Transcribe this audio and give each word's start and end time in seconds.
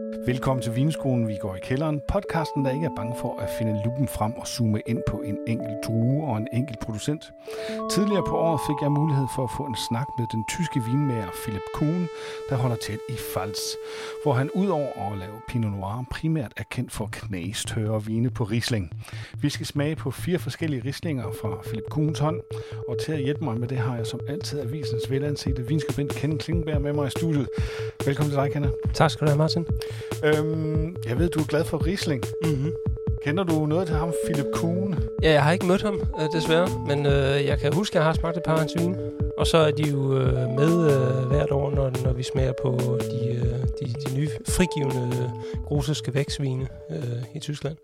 Velkommen 0.00 0.62
til 0.62 0.76
Vinskolen, 0.76 1.28
vi 1.28 1.36
går 1.36 1.56
i 1.56 1.58
kælderen. 1.58 2.00
Podcasten, 2.08 2.64
der 2.64 2.70
ikke 2.70 2.86
er 2.86 2.94
bange 2.96 3.14
for 3.20 3.40
at 3.40 3.48
finde 3.58 3.80
lupen 3.84 4.08
frem 4.08 4.32
og 4.32 4.46
zoome 4.46 4.80
ind 4.86 4.98
på 5.08 5.16
en 5.16 5.38
enkelt 5.46 5.76
drue 5.86 6.24
og 6.28 6.36
en 6.36 6.48
enkelt 6.52 6.78
producent. 6.78 7.32
Tidligere 7.90 8.24
på 8.28 8.36
året 8.36 8.60
fik 8.68 8.76
jeg 8.82 8.92
mulighed 8.92 9.26
for 9.36 9.44
at 9.44 9.50
få 9.56 9.62
en 9.62 9.76
snak 9.88 10.06
med 10.18 10.26
den 10.32 10.44
tyske 10.50 10.80
vinmager 10.88 11.30
Philip 11.42 11.62
Kuhn, 11.74 12.08
der 12.50 12.56
holder 12.56 12.76
til 12.76 12.98
i 13.08 13.12
Pfalz, 13.12 13.58
hvor 14.22 14.32
han 14.32 14.50
udover 14.50 15.12
at 15.12 15.18
lave 15.18 15.40
Pinot 15.48 15.72
Noir 15.72 16.04
primært 16.10 16.52
er 16.56 16.64
kendt 16.70 16.92
for 16.92 17.08
knæstørre 17.12 18.04
vine 18.04 18.30
på 18.30 18.44
Riesling. 18.44 18.90
Vi 19.42 19.48
skal 19.48 19.66
smage 19.66 19.96
på 19.96 20.10
fire 20.10 20.38
forskellige 20.38 20.82
Rieslinger 20.84 21.32
fra 21.40 21.62
Philip 21.64 21.84
Kuhns 21.90 22.18
hånd, 22.18 22.40
og 22.88 22.96
til 23.04 23.12
at 23.12 23.22
hjælpe 23.22 23.44
mig 23.44 23.60
med 23.60 23.68
det 23.68 23.78
har 23.78 23.96
jeg 23.96 24.06
som 24.06 24.20
altid 24.28 24.60
avisens 24.60 25.10
velansete 25.10 25.68
vinskribent 25.68 26.12
Ken 26.14 26.38
Klingberg 26.38 26.82
med 26.82 26.92
mig 26.92 27.06
i 27.06 27.10
studiet. 27.10 27.48
Velkommen 28.06 28.30
til 28.30 28.40
dig, 28.40 28.52
Kenneth. 28.52 28.74
Tak 28.94 29.10
skal 29.10 29.26
du 29.26 29.30
have, 29.30 29.38
Martin. 29.38 29.66
Øhm, 30.24 30.96
jeg 31.08 31.18
ved, 31.18 31.28
du 31.28 31.40
er 31.40 31.46
glad 31.46 31.64
for 31.64 31.86
Riesling. 31.86 32.24
Mm-hmm. 32.44 32.72
Kender 33.22 33.44
du 33.44 33.66
noget 33.66 33.86
til 33.86 33.96
ham, 33.96 34.12
Philip 34.24 34.46
Kuhn? 34.54 34.94
Ja, 35.22 35.32
jeg 35.32 35.42
har 35.42 35.52
ikke 35.52 35.66
mødt 35.66 35.82
ham, 35.82 36.00
øh, 36.20 36.28
desværre. 36.32 36.68
Men 36.86 37.06
øh, 37.06 37.46
jeg 37.46 37.58
kan 37.58 37.72
huske, 37.72 37.92
at 37.92 37.96
jeg 37.96 38.04
har 38.04 38.12
smagt 38.12 38.36
et 38.36 38.42
par 38.42 38.52
af 38.52 38.58
hans 38.58 38.74
vine. 38.78 38.98
Og 39.38 39.46
så 39.46 39.58
er 39.58 39.70
de 39.70 39.82
jo 39.82 40.18
øh, 40.18 40.48
med 40.50 40.72
øh, 40.92 41.26
hvert 41.28 41.50
år, 41.50 41.70
når, 41.70 41.90
når 42.04 42.12
vi 42.12 42.22
smager 42.22 42.52
på 42.62 42.98
de, 43.00 43.28
øh, 43.28 43.58
de, 43.80 43.94
de 44.08 44.16
nye 44.16 44.28
frigivende 44.48 45.16
øh, 45.16 45.64
grusiske 45.64 46.14
vækstvine 46.14 46.68
øh, 46.90 47.22
i 47.34 47.38
Tyskland. 47.38 47.76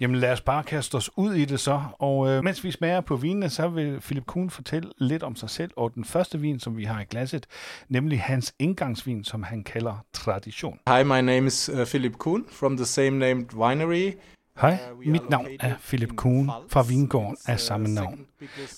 Jamen 0.00 0.16
lad 0.16 0.32
os 0.32 0.40
bare 0.40 0.62
kaste 0.64 0.94
os 0.94 1.10
ud 1.16 1.34
i 1.34 1.44
det 1.44 1.60
så. 1.60 1.82
Og 1.98 2.28
øh, 2.28 2.44
mens 2.44 2.64
vi 2.64 2.70
smager 2.70 3.00
på 3.00 3.16
vinene, 3.16 3.50
så 3.50 3.68
vil 3.68 4.00
Philip 4.00 4.26
Kuhn 4.26 4.50
fortælle 4.50 4.90
lidt 4.98 5.22
om 5.22 5.36
sig 5.36 5.50
selv 5.50 5.70
og 5.76 5.94
den 5.94 6.04
første 6.04 6.40
vin, 6.40 6.60
som 6.60 6.76
vi 6.76 6.84
har 6.84 7.00
i 7.00 7.04
glasset, 7.04 7.46
nemlig 7.88 8.20
hans 8.20 8.54
indgangsvin, 8.58 9.24
som 9.24 9.42
han 9.42 9.64
kalder 9.64 10.04
Tradition. 10.12 10.78
Hi, 10.88 11.02
my 11.02 11.20
name 11.20 11.46
is 11.46 11.68
uh, 11.68 11.86
Philip 11.86 12.12
Kuhn 12.18 12.44
from 12.50 12.76
the 12.76 12.86
same 12.86 13.10
named 13.10 13.54
winery. 13.54 14.12
Hej, 14.60 14.78
mit 15.06 15.30
navn 15.30 15.46
er 15.60 15.74
Philip 15.86 16.16
Kuhn 16.16 16.50
fra 16.68 16.82
vingården 16.82 17.36
af 17.46 17.60
samme 17.60 17.88
navn. 17.88 18.20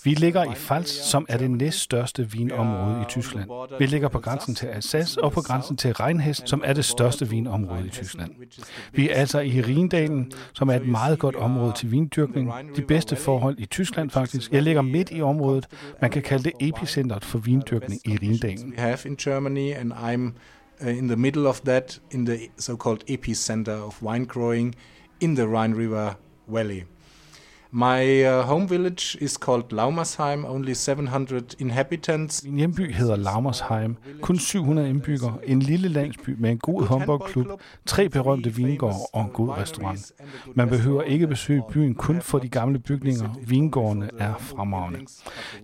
Vi 0.04 0.10
ligger 0.10 0.44
i 0.44 0.54
Pfalz, 0.54 0.90
som 0.90 1.26
er 1.28 1.38
det 1.38 1.50
næststørste 1.50 2.30
vinområde 2.30 3.02
i 3.02 3.04
Tyskland. 3.08 3.50
Vi 3.78 3.86
ligger 3.86 4.08
på 4.08 4.20
grænsen 4.20 4.54
til 4.54 4.66
Alsace 4.66 5.24
og 5.24 5.32
på 5.32 5.40
grænsen 5.40 5.76
til 5.76 5.92
Rheinhessen, 5.92 6.46
som 6.46 6.62
er 6.64 6.72
det 6.72 6.84
største 6.84 7.28
vinområde 7.28 7.86
i 7.86 7.88
Tyskland. 7.88 8.30
Vi 8.92 9.08
er 9.08 9.14
altså 9.14 9.40
i 9.40 9.62
Rhindalen, 9.62 10.32
som 10.52 10.68
er 10.68 10.74
et 10.74 10.88
meget 10.88 11.18
godt 11.18 11.36
område 11.36 11.72
til 11.72 11.90
vindyrkning. 11.90 12.52
De 12.76 12.82
bedste 12.82 13.16
forhold 13.16 13.58
i 13.58 13.66
Tyskland 13.66 14.10
faktisk. 14.10 14.52
Jeg 14.52 14.62
ligger 14.62 14.82
midt 14.82 15.10
i 15.12 15.22
området. 15.22 15.66
Man 16.00 16.10
kan 16.10 16.22
kalde 16.22 16.44
det 16.44 16.52
epicentret 16.60 17.24
for 17.24 17.38
vindyrkning 17.38 18.00
i 18.04 18.18
Rhindalen. 18.22 18.70
We 18.70 18.78
have 18.78 18.98
in 19.04 19.16
Germany, 19.16 19.72
and 19.72 19.92
I'm 19.92 20.32
uh, 20.86 20.98
in 20.98 21.08
the 21.08 21.16
middle 21.16 21.48
of 21.48 21.60
that, 21.60 22.00
in 22.10 22.26
the 22.26 22.38
so-called 22.58 23.00
epicenter 23.10 23.72
of 23.86 24.02
wine 24.02 24.26
growing 24.26 24.74
in 25.20 25.36
the 25.36 25.46
Rhine 25.46 25.74
River 25.74 26.16
Valley. 26.46 26.84
My 27.70 28.24
uh, 28.24 28.42
home 28.46 28.66
village 28.66 29.18
is 29.20 29.36
called 29.36 29.72
Laumersheim, 29.72 30.46
only 30.46 30.74
700 30.74 31.54
inhabitants. 31.58 32.44
Min 32.44 32.56
hjemby 32.56 32.92
hedder 32.92 33.16
Laumersheim. 33.16 33.96
Kun 34.22 34.38
700 34.38 34.88
indbyggere, 34.88 35.38
en 35.46 35.60
lille 35.60 35.88
landsby 35.88 36.30
med 36.38 36.50
en 36.50 36.58
god 36.58 36.86
håndboldklub, 36.86 37.60
tre 37.86 38.08
berømte 38.08 38.54
vingårde 38.54 38.96
og 39.12 39.22
en 39.24 39.30
god 39.30 39.48
restaurant. 39.48 40.12
Man 40.54 40.68
behøver 40.68 41.02
ikke 41.02 41.26
besøge 41.26 41.62
byen 41.70 41.94
kun 41.94 42.22
for 42.22 42.38
de 42.38 42.48
gamle 42.48 42.78
bygninger. 42.78 43.28
Vingårdene 43.46 44.10
er 44.18 44.34
fremragende. 44.38 45.00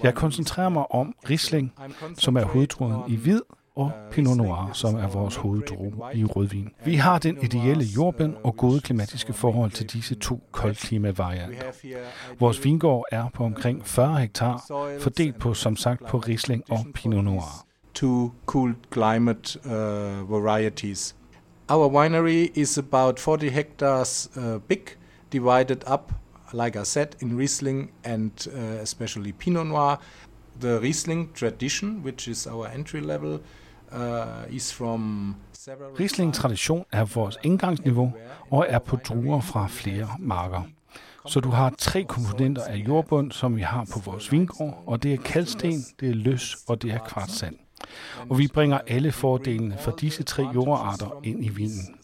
Jeg 0.03 0.15
koncentrerer 0.15 0.69
mig 0.69 0.93
om 0.93 1.15
Riesling, 1.31 1.73
som 2.19 2.37
er 2.37 2.45
hovedtråden 2.45 3.03
i 3.09 3.17
hvid, 3.17 3.41
og 3.77 3.93
Pinot 4.11 4.37
Noir, 4.37 4.71
som 4.73 4.95
er 4.95 5.09
vores 5.09 5.37
hoveddrue 5.37 5.93
i 6.15 6.25
rødvin. 6.25 6.69
Vi 6.85 6.95
har 6.95 7.19
den 7.19 7.39
ideelle 7.43 7.85
jordbund 7.85 8.35
og 8.45 8.57
gode 8.57 8.81
klimatiske 8.81 9.33
forhold 9.33 9.71
til 9.71 9.87
disse 9.87 10.15
to 10.15 10.43
koldklimavarianter. 10.53 11.63
Vores 12.41 12.65
vingård 12.65 13.05
er 13.13 13.29
på 13.35 13.45
omkring 13.45 13.87
40 13.87 14.21
hektar, 14.21 14.65
fordelt 15.01 15.39
på, 15.39 15.55
som 15.55 15.77
sagt, 15.77 16.07
på 16.07 16.19
Riesling 16.19 16.63
og 16.71 16.87
Pinot 16.95 17.25
Noir. 17.25 17.67
Two 17.95 18.33
cool 18.47 18.75
climate 18.93 19.59
uh, 19.65 19.71
varieties. 20.31 21.17
Our 21.69 21.89
winery 21.89 22.51
is 22.55 22.79
about 22.79 23.21
40 23.21 23.51
hectares 23.51 24.31
uh, 24.37 24.61
big, 24.69 24.81
divided 25.33 25.93
up, 25.95 26.13
like 26.53 26.81
I 26.81 26.85
said, 26.85 27.07
in 27.23 27.39
Riesling 27.39 27.91
and 28.05 28.31
uh, 28.47 28.83
especially 28.83 29.33
Pinot 29.33 29.67
Noir. 29.67 29.97
The 30.61 30.81
Riesling 30.81 31.33
tradition, 31.35 32.03
which 32.05 32.29
is 32.29 32.47
our 32.47 32.67
entry 32.75 33.01
level, 33.01 33.41
Uh, 33.95 34.55
is 34.55 34.75
from 34.75 35.35
Riesling 36.01 36.35
tradition 36.35 36.85
er 36.93 37.05
vores 37.05 37.39
indgangsniveau 37.43 38.13
og 38.51 38.67
er 38.69 38.79
på 38.79 38.97
druer 38.97 39.41
fra 39.41 39.67
flere 39.69 40.09
marker. 40.19 40.63
Så 41.27 41.41
du 41.41 41.49
har 41.49 41.75
tre 41.79 42.05
komponenter 42.05 42.63
af 42.63 42.77
jordbund, 42.77 43.33
som 43.33 43.57
vi 43.57 43.63
har 43.63 43.87
på 43.93 44.01
vores 44.11 44.33
vingård, 44.33 44.83
og 44.87 45.03
det 45.03 45.13
er 45.13 45.17
kalksten, 45.17 45.85
det 46.01 46.11
er 46.11 46.15
løs 46.15 46.57
og 46.69 46.83
det 46.83 46.91
er 46.91 46.99
kvartsand. 46.99 47.57
Og 48.29 48.39
vi 48.39 48.49
bringer 48.49 48.79
alle 48.87 49.13
fordelene 49.13 49.77
fra 49.79 49.93
disse 50.01 50.23
tre 50.23 50.47
jordarter 50.55 51.21
ind 51.25 51.45
i 51.45 51.49
vinen. 51.49 51.97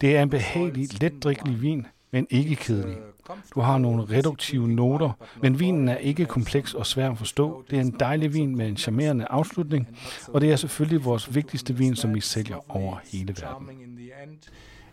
Det 0.00 0.16
er 0.16 0.22
en 0.22 0.30
behagelig, 0.30 1.02
letdrikkelig 1.02 1.62
vin, 1.62 1.86
men 2.10 2.26
ikke 2.30 2.56
kedelig. 2.56 2.96
Du 3.54 3.60
har 3.60 3.78
nogle 3.78 4.02
reduktive 4.02 4.68
noter, 4.68 5.10
men 5.42 5.60
vinen 5.60 5.88
er 5.88 5.96
ikke 5.96 6.26
kompleks 6.26 6.74
og 6.74 6.86
svær 6.86 7.10
at 7.10 7.18
forstå. 7.18 7.64
Det 7.70 7.76
er 7.76 7.80
en 7.80 7.96
dejlig 8.00 8.34
vin 8.34 8.56
med 8.56 8.68
en 8.68 8.76
charmerende 8.76 9.26
afslutning, 9.30 9.98
og 10.28 10.40
det 10.40 10.52
er 10.52 10.56
selvfølgelig 10.56 11.04
vores 11.04 11.34
vigtigste 11.34 11.74
vin, 11.76 11.96
som 11.96 12.14
vi 12.14 12.20
sælger 12.20 12.76
over 12.76 12.96
hele 13.12 13.34
verden. 13.42 13.68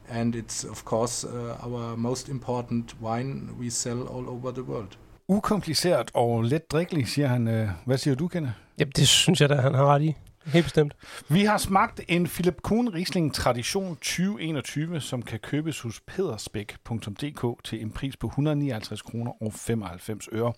And 0.10 0.36
it's 0.36 0.72
of 0.72 0.84
course 0.84 1.28
uh, 1.28 1.68
our 1.68 1.96
most 1.96 2.30
important 2.30 2.96
wine 3.02 3.42
we 3.60 3.70
sell 3.70 3.98
all 4.00 4.28
over 4.28 4.52
the 4.52 4.64
world. 4.64 4.88
Ukompliceret 5.28 6.12
og 6.14 6.44
let 6.44 6.72
drikkelig, 6.72 7.08
siger 7.08 7.28
han. 7.28 7.48
Øh, 7.48 7.70
Hvad 7.86 7.98
siger 7.98 8.16
du, 8.16 8.28
Kenne? 8.28 8.54
Jamen, 8.80 8.92
det 8.96 9.08
synes 9.08 9.42
jeg 9.42 9.50
da, 9.50 9.56
han 9.56 9.74
har 9.74 9.86
ret 9.86 10.02
i. 10.02 10.16
Helt 10.46 10.66
bestemt. 10.66 10.94
Vi 11.30 11.44
har 11.44 11.58
smagt 11.58 12.02
en 12.08 12.28
Philip 12.28 12.62
Kuhn 12.62 12.90
Riesling 12.90 13.34
Tradition 13.34 13.96
2021, 13.96 15.02
som 15.02 15.22
kan 15.22 15.40
købes 15.40 15.82
hos 15.82 16.02
pedersbæk.dk 16.08 17.64
til 17.64 17.82
en 17.82 17.92
pris 17.92 18.18
på 18.18 18.28
159 18.28 19.02
kroner 19.02 19.32
og 19.42 19.54
95 19.54 20.30
øre. 20.32 20.54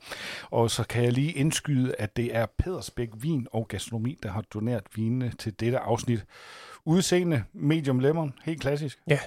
Og 0.52 0.72
så 0.72 0.84
kan 0.84 1.04
jeg 1.04 1.14
lige 1.14 1.32
indskyde, 1.32 1.96
at 2.00 2.18
det 2.18 2.36
er 2.36 2.46
Pedersbæk 2.58 3.10
Vin 3.18 3.48
og 3.52 3.68
Gastronomi, 3.68 4.18
der 4.24 4.32
har 4.32 4.42
doneret 4.42 4.84
vinene 4.96 5.32
til 5.40 5.60
dette 5.60 5.80
afsnit. 5.80 6.26
Udseende 6.86 7.44
medium 7.54 8.00
lemon, 8.00 8.34
helt 8.44 8.62
klassisk. 8.62 9.00
Ja, 9.08 9.20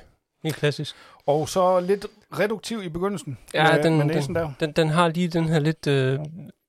helt 0.43 0.57
klassisk. 0.57 0.95
Og 1.27 1.49
så 1.49 1.81
lidt 1.81 2.07
reduktiv 2.39 2.83
i 2.83 2.89
begyndelsen. 2.89 3.39
Ja, 3.55 3.73
med, 3.75 3.83
den, 3.83 3.99
med 3.99 4.23
den, 4.23 4.35
der. 4.35 4.51
den, 4.61 4.73
den 4.73 4.89
har 4.89 5.09
lige 5.09 5.29
den 5.29 5.45
her 5.45 5.59
lidt... 5.59 5.87
Øh, 5.87 6.19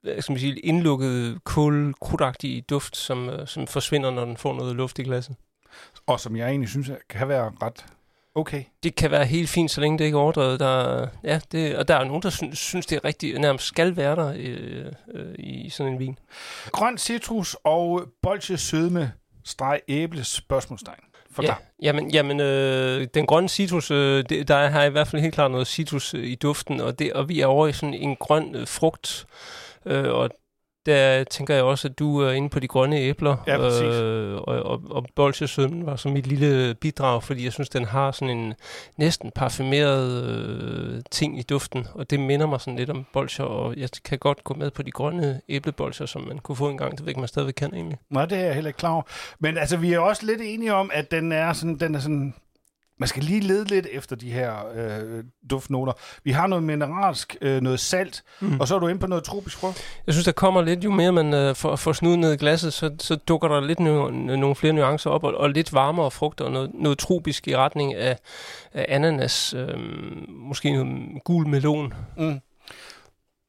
hvad 0.02 0.22
skal 0.22 0.34
man 0.34 0.40
sige, 0.40 0.60
indlukket, 0.60 1.44
kul, 1.44 1.94
krudtagtige 2.02 2.62
duft, 2.62 2.98
som, 2.98 3.30
øh, 3.30 3.48
som 3.48 3.68
forsvinder, 3.68 4.12
når 4.12 4.26
den 4.26 4.38
får 4.38 4.54
noget 4.54 4.76
luft 4.76 5.00
i 5.00 5.04
glasset. 5.04 5.36
Og 6.08 6.20
som 6.20 6.36
jeg 6.36 6.50
egentlig 6.50 6.70
synes 6.70 6.92
kan 7.10 7.28
være 7.28 7.52
ret 7.62 7.86
okay. 8.40 8.64
Det 8.84 8.96
kan 8.96 9.12
være 9.12 9.26
helt 9.26 9.50
fint, 9.50 9.72
så 9.72 9.82
længe 9.82 9.98
det 9.98 10.06
ikke 10.06 10.16
er 10.16 10.22
overdrevet. 10.22 10.60
Der, 10.60 11.08
ja, 11.24 11.40
det, 11.52 11.76
og 11.76 11.88
der 11.88 11.96
er 11.96 12.04
nogen, 12.04 12.22
der 12.22 12.30
synes, 12.30 12.60
synes, 12.60 12.86
det 12.86 12.96
er 12.96 13.06
rigtig, 13.06 13.40
nærmest 13.40 13.66
skal 13.66 13.98
være 13.98 14.16
der 14.16 14.34
øh, 14.38 14.86
øh, 15.14 15.36
i 15.40 15.70
sådan 15.70 15.94
en 15.94 16.00
vin. 16.00 16.20
Grøn 16.72 16.98
citrus 16.98 17.58
og 17.64 18.04
bolsje 18.22 18.58
sødme, 18.58 19.12
streg 19.44 19.82
æble, 19.88 20.24
spørgsmålstegn. 20.24 21.00
Forklar. 21.32 21.62
Ja, 21.82 21.88
jamen, 21.88 22.12
jamen 22.12 22.40
øh, 22.40 23.08
den 23.14 23.26
grønne 23.26 23.50
citrus, 23.50 23.92
øh, 23.92 24.24
det, 24.30 24.48
der 24.48 24.68
har 24.68 24.84
i 24.84 24.90
hvert 24.90 25.08
fald 25.08 25.22
helt 25.22 25.34
klart 25.34 25.52
noget 25.52 25.68
citrus 25.68 26.14
øh, 26.14 26.24
i 26.24 26.36
duften, 26.36 26.82
og, 26.82 27.00
det, 27.00 27.14
og 27.14 27.30
vi 27.30 27.42
er 27.42 27.46
over 27.46 27.68
i 27.68 27.74
sådan 27.74 27.94
en 27.94 28.16
grøn 28.16 28.56
øh, 28.56 28.68
frugt, 28.68 29.26
øh, 29.26 29.69
og 29.86 30.30
der 30.86 31.24
tænker 31.24 31.56
jeg 31.56 31.64
også, 31.64 31.88
at 31.88 32.00
du 32.00 32.20
er 32.20 32.32
inde 32.32 32.50
på 32.50 32.60
de 32.60 32.68
grønne 32.68 32.98
æbler, 32.98 33.38
Ja, 33.48 33.58
præcis. 33.58 33.82
øh, 33.84 34.36
og, 34.36 34.64
og, 34.64 34.82
og 34.90 35.06
bolsjesødmen 35.16 35.86
var 35.86 35.96
som 35.96 36.12
mit 36.12 36.28
lille 36.28 36.76
bidrag, 36.76 37.24
fordi 37.24 37.44
jeg 37.44 37.54
synes, 37.54 37.70
den 37.70 37.86
har 37.86 38.12
sådan 38.12 38.38
en 38.38 38.54
næsten 38.98 39.32
parfumeret 39.36 40.24
øh, 40.24 41.02
ting 41.12 41.40
i 41.40 41.42
duften, 41.42 41.88
og 41.94 42.10
det 42.10 42.20
minder 42.20 42.46
mig 42.48 42.62
sådan 42.62 42.76
lidt 42.76 42.90
om 42.90 43.06
bolsjer, 43.14 43.46
og 43.46 43.78
jeg 43.78 43.90
kan 44.06 44.20
godt 44.20 44.44
gå 44.44 44.54
med 44.54 44.72
på 44.72 44.84
de 44.84 44.92
grønne 44.92 45.42
æblebolsjer, 45.50 46.06
som 46.08 46.22
man 46.28 46.40
kunne 46.40 46.56
få 46.56 46.70
engang. 46.70 46.92
Det 46.92 47.02
ved 47.02 47.08
ikke, 47.08 47.20
man 47.20 47.28
stadigvæk 47.28 47.54
kan 47.54 47.74
egentlig. 47.74 47.98
Nej, 48.10 48.26
det 48.26 48.38
er 48.38 48.44
jeg 48.46 48.54
heller 48.54 48.70
ikke 48.70 48.78
klar 48.78 48.92
over. 48.94 49.04
Men 49.40 49.58
altså, 49.58 49.78
vi 49.78 49.94
er 49.94 50.00
også 50.00 50.26
lidt 50.26 50.42
enige 50.44 50.74
om, 50.74 50.90
at 50.94 51.12
den 51.12 51.32
er 51.32 51.54
sådan, 51.54 51.76
den 51.80 51.96
er 51.96 52.00
sådan 52.00 52.34
man 53.00 53.08
skal 53.08 53.24
lige 53.24 53.40
lede 53.40 53.66
lidt 53.66 53.88
efter 53.92 54.16
de 54.16 54.32
her 54.32 54.54
øh, 54.76 55.24
duftnoter. 55.50 55.94
Vi 56.24 56.32
har 56.32 56.48
noget 56.48 56.64
mineralsk, 56.64 57.36
øh, 57.42 57.62
noget 57.62 57.80
salt, 57.80 58.24
mm. 58.40 58.60
og 58.60 58.68
så 58.68 58.76
er 58.76 58.80
du 58.80 58.88
inde 58.88 59.02
på 59.02 59.08
noget 59.08 59.24
tropisk 59.24 59.58
frugt. 59.58 59.84
Jeg 60.08 60.14
synes, 60.14 60.26
der 60.26 60.32
kommer 60.32 60.62
lidt, 60.62 60.84
jo 60.84 60.92
mere 60.92 61.12
man 61.12 61.34
øh, 61.34 61.56
får, 61.56 61.76
får 61.76 61.94
snuden 61.94 62.20
ned 62.20 62.34
i 62.34 62.38
glasset, 62.38 62.74
så, 62.74 62.96
så 63.00 63.16
dukker 63.16 63.48
der 63.48 63.62
lidt 63.62 63.80
nu, 63.80 64.10
nogle 64.10 64.56
flere 64.56 64.74
nuancer 64.74 65.10
op, 65.10 65.24
og, 65.24 65.34
og 65.34 65.50
lidt 65.50 65.74
varmere 65.74 66.12
frugter, 66.12 66.46
og 66.46 66.52
noget, 66.52 66.72
noget 66.74 66.98
tropisk 66.98 67.48
i 67.48 67.56
retning 67.56 67.96
af, 67.96 68.18
af 68.74 68.86
ananas, 68.90 69.54
øh, 69.54 69.78
måske 70.28 70.74
noget 70.74 71.24
gul 71.24 71.48
melon. 71.48 71.94
Mm. 72.18 72.40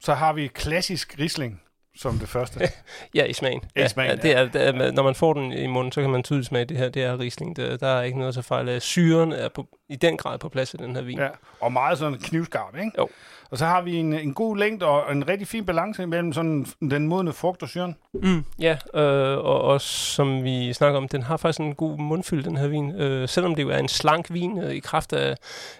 Så 0.00 0.14
har 0.14 0.32
vi 0.32 0.46
klassisk 0.46 1.16
Riesling, 1.18 1.60
som 2.00 2.18
det 2.18 2.28
første. 2.28 2.60
ja, 3.14 3.24
i 3.24 3.32
smagen. 3.32 3.60
I 3.76 3.88
smagen, 3.88 4.10
ja, 4.10 4.22
det 4.22 4.36
er, 4.36 4.48
det 4.48 4.62
er, 4.68 4.92
når 4.92 5.02
man 5.02 5.14
får 5.14 5.32
den 5.32 5.52
i 5.52 5.66
munden, 5.66 5.92
så 5.92 6.00
kan 6.00 6.10
man 6.10 6.22
tydeligt 6.22 6.48
smage, 6.48 6.64
det 6.64 6.76
her 6.76 6.88
det 6.88 7.02
er 7.02 7.20
Riesling. 7.20 7.56
Der, 7.56 7.76
der 7.76 7.86
er 7.86 8.02
ikke 8.02 8.18
noget 8.18 8.34
så 8.34 8.42
fejl 8.42 8.68
af. 8.68 8.82
Syren 8.82 9.32
er 9.32 9.48
på, 9.48 9.66
i 9.88 9.96
den 9.96 10.16
grad 10.16 10.38
på 10.38 10.48
plads 10.48 10.74
i 10.74 10.76
den 10.76 10.96
her 10.96 11.02
vin. 11.02 11.18
Ja, 11.18 11.28
og 11.60 11.72
meget 11.72 11.98
sådan 11.98 12.18
knivskarp, 12.18 12.76
ikke? 12.76 12.90
Jo. 12.98 13.08
Og 13.50 13.58
så 13.58 13.66
har 13.66 13.82
vi 13.82 13.96
en, 13.96 14.12
en 14.12 14.34
god 14.34 14.56
længde 14.56 14.86
og 14.86 15.12
en 15.12 15.28
rigtig 15.28 15.48
fin 15.48 15.66
balance 15.66 16.06
mellem 16.06 16.32
sådan 16.32 16.66
den 16.80 17.08
modne 17.08 17.32
frugt 17.32 17.62
og 17.62 17.68
syren. 17.68 17.96
Mm, 18.14 18.44
ja, 18.58 18.76
øh, 18.94 19.38
og, 19.38 19.62
og 19.62 19.80
som 19.80 20.44
vi 20.44 20.72
snakker 20.72 20.98
om, 20.98 21.08
den 21.08 21.22
har 21.22 21.36
faktisk 21.36 21.60
en 21.60 21.74
god 21.74 21.98
mundfylde, 21.98 22.42
den 22.42 22.56
her 22.56 22.68
vin. 22.68 22.90
Øh, 23.00 23.28
selvom 23.28 23.54
det 23.54 23.62
jo 23.62 23.68
er 23.68 23.78
en 23.78 23.88
slank 23.88 24.32
vin, 24.32 24.58
øh, 24.58 24.70
i 24.70 24.78
kraft 24.78 25.12
af, 25.12 25.36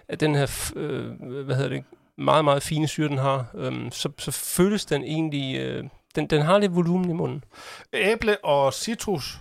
af 0.09 0.17
den 0.17 0.35
her, 0.35 0.71
øh, 0.75 1.11
hvad 1.45 1.55
hedder 1.55 1.69
det, 1.69 1.83
meget, 2.17 2.45
meget 2.45 2.63
fine 2.63 2.87
syre, 2.87 3.07
den 3.07 3.17
har, 3.17 3.45
øh, 3.55 3.91
så, 3.91 4.09
så 4.17 4.31
føles 4.31 4.85
den 4.85 5.03
egentlig... 5.03 5.57
Øh, 5.59 5.83
den, 6.15 6.27
den 6.27 6.41
har 6.41 6.57
lidt 6.57 6.75
volumen 6.75 7.09
i 7.09 7.13
munden. 7.13 7.43
Æble 7.93 8.45
og 8.45 8.73
citrus. 8.73 9.39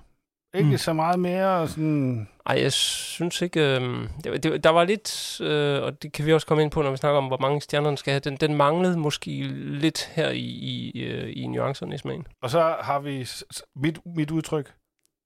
Ikke 0.54 0.70
mm. 0.70 0.78
så 0.78 0.92
meget 0.92 1.18
mere 1.18 1.68
sådan... 1.68 2.28
Ej, 2.46 2.60
jeg 2.62 2.72
synes 2.72 3.42
ikke... 3.42 3.60
Øh, 3.60 4.08
det, 4.24 4.42
det, 4.42 4.64
der 4.64 4.70
var 4.70 4.84
lidt, 4.84 5.40
øh, 5.40 5.82
og 5.82 6.02
det 6.02 6.12
kan 6.12 6.26
vi 6.26 6.32
også 6.32 6.46
komme 6.46 6.62
ind 6.62 6.70
på, 6.70 6.82
når 6.82 6.90
vi 6.90 6.96
snakker 6.96 7.18
om, 7.18 7.26
hvor 7.26 7.38
mange 7.38 7.60
stjerner 7.60 7.88
den 7.88 7.96
skal 7.96 8.10
have. 8.10 8.20
Den, 8.20 8.36
den 8.36 8.54
manglede 8.54 8.98
måske 8.98 9.42
lidt 9.52 10.10
her 10.14 10.30
i, 10.30 10.38
i, 10.38 11.00
øh, 11.00 11.32
i 11.36 11.46
nuancerne 11.46 11.94
i 11.94 11.98
smagen. 11.98 12.26
Og 12.42 12.50
så 12.50 12.76
har 12.80 13.00
vi 13.00 13.28
mit, 13.76 13.98
mit 14.16 14.30
udtryk. 14.30 14.72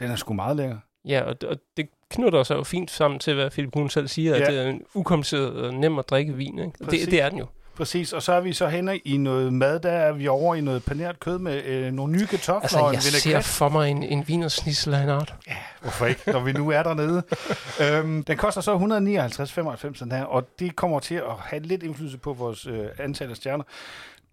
Den 0.00 0.10
er 0.10 0.16
sgu 0.16 0.34
meget 0.34 0.56
lækker. 0.56 0.78
Ja, 1.08 1.22
og, 1.22 1.36
og 1.48 1.56
det 1.76 1.88
knytter 2.10 2.42
sig 2.42 2.54
jo 2.54 2.62
fint 2.62 2.90
sammen 2.90 3.20
til, 3.20 3.34
hvad 3.34 3.50
Philip 3.50 3.72
Kuhn 3.72 3.88
selv 3.88 4.08
siger, 4.08 4.36
ja. 4.36 4.42
at 4.42 4.50
det 4.50 4.60
er 4.60 4.70
en 4.70 4.82
ukompliceret 4.94 5.52
og 5.52 5.74
nem 5.74 5.98
at 5.98 6.08
drikke 6.08 6.34
vin. 6.34 6.58
Ikke? 6.58 6.72
Det, 6.90 7.10
det 7.10 7.22
er 7.22 7.28
den 7.28 7.38
jo. 7.38 7.46
Præcis, 7.76 8.12
og 8.12 8.22
så 8.22 8.32
er 8.32 8.40
vi 8.40 8.52
så 8.52 8.68
henne 8.68 8.98
i 8.98 9.16
noget 9.16 9.52
mad, 9.52 9.80
der 9.80 9.90
er 9.90 10.12
vi 10.12 10.28
over 10.28 10.54
i 10.54 10.60
noget 10.60 10.84
paneret 10.84 11.20
kød 11.20 11.38
med 11.38 11.64
øh, 11.64 11.92
nogle 11.92 12.12
nye 12.12 12.26
kartofler 12.26 12.60
altså, 12.62 12.78
og 12.78 12.88
en 12.88 12.94
jeg 12.94 13.02
ser 13.02 13.40
for 13.40 13.68
mig 13.68 13.90
en, 13.90 14.02
en 14.02 14.28
vinersnitsel 14.28 14.94
af 14.94 15.02
en 15.02 15.08
art. 15.08 15.34
Ja, 15.46 15.56
hvorfor 15.80 16.06
ikke, 16.06 16.22
når 16.26 16.40
vi 16.40 16.52
nu 16.52 16.70
er 16.70 16.82
dernede. 16.82 17.22
øhm, 17.82 18.24
den 18.24 18.36
koster 18.36 18.60
så 18.60 18.76
159,95 18.76 20.04
den 20.04 20.12
her, 20.12 20.24
og 20.24 20.58
det 20.58 20.76
kommer 20.76 21.00
til 21.00 21.14
at 21.14 21.34
have 21.38 21.62
lidt 21.62 21.82
indflydelse 21.82 22.18
på 22.18 22.32
vores 22.32 22.66
øh, 22.66 22.86
antal 22.98 23.30
af 23.30 23.36
stjerner. 23.36 23.64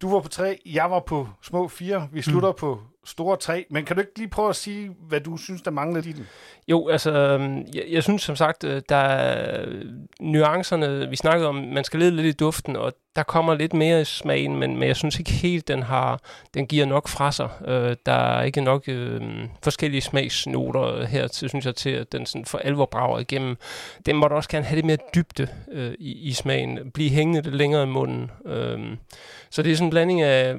Du 0.02 0.12
var 0.12 0.20
på 0.20 0.28
tre, 0.28 0.60
jeg 0.66 0.90
var 0.90 1.00
på 1.00 1.28
små 1.42 1.68
fire. 1.68 2.08
Vi 2.12 2.22
slutter 2.22 2.50
mm. 2.50 2.56
på 2.58 2.80
store 3.04 3.36
tre. 3.36 3.66
Men 3.70 3.84
kan 3.84 3.96
du 3.96 4.00
ikke 4.00 4.18
lige 4.18 4.28
prøve 4.28 4.48
at 4.48 4.56
sige, 4.56 4.90
hvad 5.08 5.20
du 5.20 5.36
synes, 5.36 5.62
der 5.62 5.70
manglede 5.70 6.08
i 6.08 6.12
den? 6.12 6.26
Jo, 6.68 6.88
altså, 6.88 7.10
øhm, 7.10 7.66
jeg, 7.74 7.84
jeg 7.90 8.02
synes 8.02 8.22
som 8.22 8.36
sagt, 8.36 8.64
øh, 8.64 8.82
der 8.88 8.96
er 8.96 9.66
nuancerne, 10.20 11.08
vi 11.10 11.16
snakkede 11.16 11.48
om, 11.48 11.54
man 11.54 11.84
skal 11.84 12.00
lede 12.00 12.16
lidt 12.16 12.26
i 12.26 12.32
duften, 12.32 12.76
og 12.76 12.92
der 13.16 13.22
kommer 13.22 13.54
lidt 13.54 13.74
mere 13.74 14.00
i 14.00 14.04
smagen, 14.04 14.56
men, 14.56 14.76
men 14.76 14.88
jeg 14.88 14.96
synes 14.96 15.18
ikke 15.18 15.30
helt, 15.30 15.68
den 15.68 15.82
har, 15.82 16.20
den 16.54 16.66
giver 16.66 16.86
nok 16.86 17.08
fra 17.08 17.32
sig. 17.32 17.48
Øh, 17.66 17.96
der 18.06 18.12
er 18.12 18.42
ikke 18.42 18.60
nok 18.60 18.88
øh, 18.88 19.20
forskellige 19.62 20.00
smagsnoter 20.00 21.06
her, 21.06 21.26
til, 21.26 21.48
synes 21.48 21.66
jeg, 21.66 21.74
til 21.74 21.90
at 21.90 22.12
den 22.12 22.26
sådan 22.26 22.44
for 22.44 22.58
alvor 22.58 22.86
brager 22.86 23.18
igennem. 23.18 23.56
Den 24.06 24.16
måtte 24.16 24.34
også 24.34 24.48
gerne 24.48 24.64
have 24.64 24.74
lidt 24.74 24.86
mere 24.86 24.98
dybde 25.14 25.48
øh, 25.72 25.94
i, 25.98 26.12
i 26.12 26.32
smagen, 26.32 26.90
blive 26.94 27.10
hængende 27.10 27.42
lidt 27.42 27.54
længere 27.56 27.82
i 27.82 27.86
munden. 27.86 28.30
Øh, 28.46 28.96
så 29.50 29.62
det 29.62 29.72
er 29.72 29.76
sådan 29.76 29.86
en 29.86 29.90
blanding 29.90 30.20
af, 30.20 30.56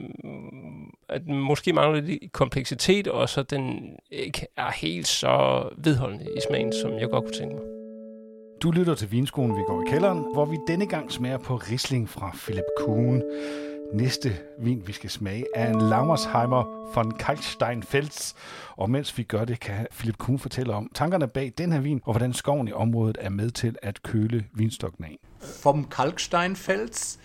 at 1.09 1.27
måske 1.27 1.73
mangler 1.73 2.01
lidt 2.01 2.31
kompleksitet, 2.33 3.07
og 3.07 3.29
så 3.29 3.43
den 3.43 3.95
ikke 4.11 4.47
er 4.57 4.71
helt 4.71 5.07
så 5.07 5.69
vedholdende 5.77 6.25
i 6.25 6.39
smagen, 6.47 6.73
som 6.81 6.91
jeg 6.91 7.09
godt 7.09 7.23
kunne 7.23 7.33
tænke 7.33 7.55
mig. 7.55 7.63
Du 8.63 8.71
lytter 8.71 8.95
til 8.95 9.11
Vinskolen, 9.11 9.55
vi 9.57 9.61
går 9.67 9.81
i 9.81 9.85
kælderen, 9.89 10.25
hvor 10.33 10.45
vi 10.45 10.57
denne 10.67 10.85
gang 10.85 11.11
smager 11.11 11.37
på 11.37 11.55
Riesling 11.55 12.09
fra 12.09 12.31
Philip 12.33 12.63
Kuhn. 12.79 13.23
Næste 13.93 14.29
vin, 14.59 14.83
vi 14.87 14.93
skal 14.93 15.09
smage, 15.09 15.45
er 15.55 15.69
en 15.69 15.81
Laumersheimer 15.81 16.91
von 16.95 17.11
Kalkstein 17.11 17.83
Fels. 17.83 18.35
Og 18.75 18.89
mens 18.89 19.17
vi 19.17 19.23
gør 19.23 19.45
det, 19.45 19.59
kan 19.59 19.87
Philip 19.91 20.17
Kuhn 20.17 20.39
fortælle 20.39 20.73
om 20.73 20.91
tankerne 20.93 21.27
bag 21.27 21.53
den 21.57 21.71
her 21.71 21.79
vin, 21.79 22.01
og 22.05 22.13
hvordan 22.13 22.33
skoven 22.33 22.67
i 22.67 22.71
området 22.71 23.17
er 23.21 23.29
med 23.29 23.49
til 23.49 23.75
at 23.81 24.03
køle 24.03 24.45
vinstokken 24.53 25.05
af. 25.05 25.17
Vom 25.63 25.87
Kalkstein 25.89 26.55
Fels 26.55 27.19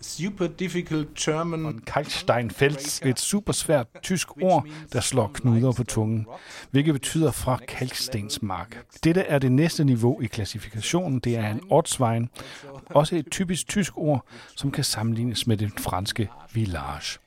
super 0.00 0.46
difficult 0.46 1.14
German... 1.14 1.80
Kalksteinfels, 1.86 3.00
et 3.04 3.20
super 3.20 3.52
svært 3.52 3.86
tysk 4.02 4.42
ord, 4.42 4.66
der 4.92 5.00
slår 5.00 5.30
knuder 5.34 5.72
på 5.72 5.84
tungen, 5.84 6.26
hvilket 6.70 6.94
betyder 6.94 7.30
fra 7.30 7.58
kalkstensmark. 7.68 8.84
Dette 9.04 9.20
er 9.20 9.38
det 9.38 9.52
næste 9.52 9.84
niveau 9.84 10.20
i 10.20 10.26
klassifikationen. 10.26 11.18
Det 11.18 11.36
er 11.36 11.50
en 11.50 11.60
ortsvejen, 11.70 12.28
også 12.84 13.16
et 13.16 13.26
typisk 13.30 13.68
tysk 13.68 13.92
ord, 13.96 14.26
som 14.56 14.70
kan 14.70 14.84
sammenlignes 14.84 15.46
med 15.46 15.56
den 15.56 15.72
franske 15.78 16.28
village. 16.52 17.18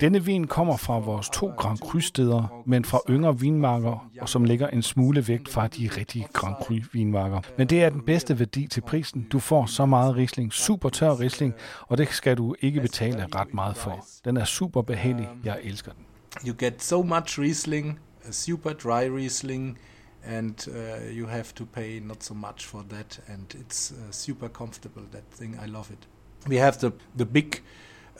Denne 0.00 0.24
vin 0.24 0.46
kommer 0.46 0.76
fra 0.76 0.98
vores 0.98 1.28
to 1.28 1.46
Grand 1.56 1.78
Cru-steder, 1.78 2.62
men 2.66 2.84
fra 2.84 3.00
yngre 3.10 3.40
vinmarker, 3.40 4.08
og 4.20 4.28
som 4.28 4.44
ligger 4.44 4.68
en 4.68 4.82
smule 4.82 5.28
væk 5.28 5.48
fra 5.48 5.66
de 5.66 5.90
rigtige 5.96 6.28
Grand 6.32 6.54
Cru-vinmarker. 6.54 7.40
Men 7.58 7.66
det 7.66 7.84
er 7.84 7.90
den 7.90 8.00
bedste 8.00 8.38
værdi 8.38 8.66
til 8.66 8.80
prisen. 8.80 9.26
Du 9.32 9.38
får 9.38 9.66
så 9.66 9.86
meget 9.86 10.16
Riesling, 10.16 10.52
super 10.52 10.88
tør 10.88 11.20
Riesling, 11.20 11.54
og 11.80 11.98
det 11.98 12.08
skal 12.08 12.36
du 12.36 12.54
ikke 12.60 12.80
betale 12.80 13.26
ret 13.34 13.54
meget 13.54 13.76
for. 13.76 14.06
Den 14.24 14.36
er 14.36 14.44
super 14.44 14.82
behagelig. 14.82 15.28
Jeg 15.44 15.58
elsker 15.62 15.92
den. 15.92 16.04
You 16.46 16.54
get 16.58 16.82
so 16.82 17.02
much 17.02 17.40
Riesling, 17.40 17.98
a 18.28 18.32
super 18.32 18.70
dry 18.72 19.08
Riesling, 19.08 19.78
and 20.24 20.68
uh, 20.68 21.18
you 21.18 21.28
have 21.28 21.44
to 21.54 21.64
pay 21.64 22.00
not 22.00 22.24
so 22.24 22.34
much 22.34 22.66
for 22.66 22.84
that, 22.90 23.20
and 23.28 23.54
it's 23.54 23.94
uh, 23.94 23.98
super 24.10 24.48
comfortable. 24.48 25.02
That 25.12 25.24
thing, 25.38 25.58
I 25.66 25.68
love 25.68 25.86
it. 25.90 26.08
We 26.48 26.58
have 26.58 26.78
the 26.78 26.92
the 27.18 27.26
big 27.26 27.62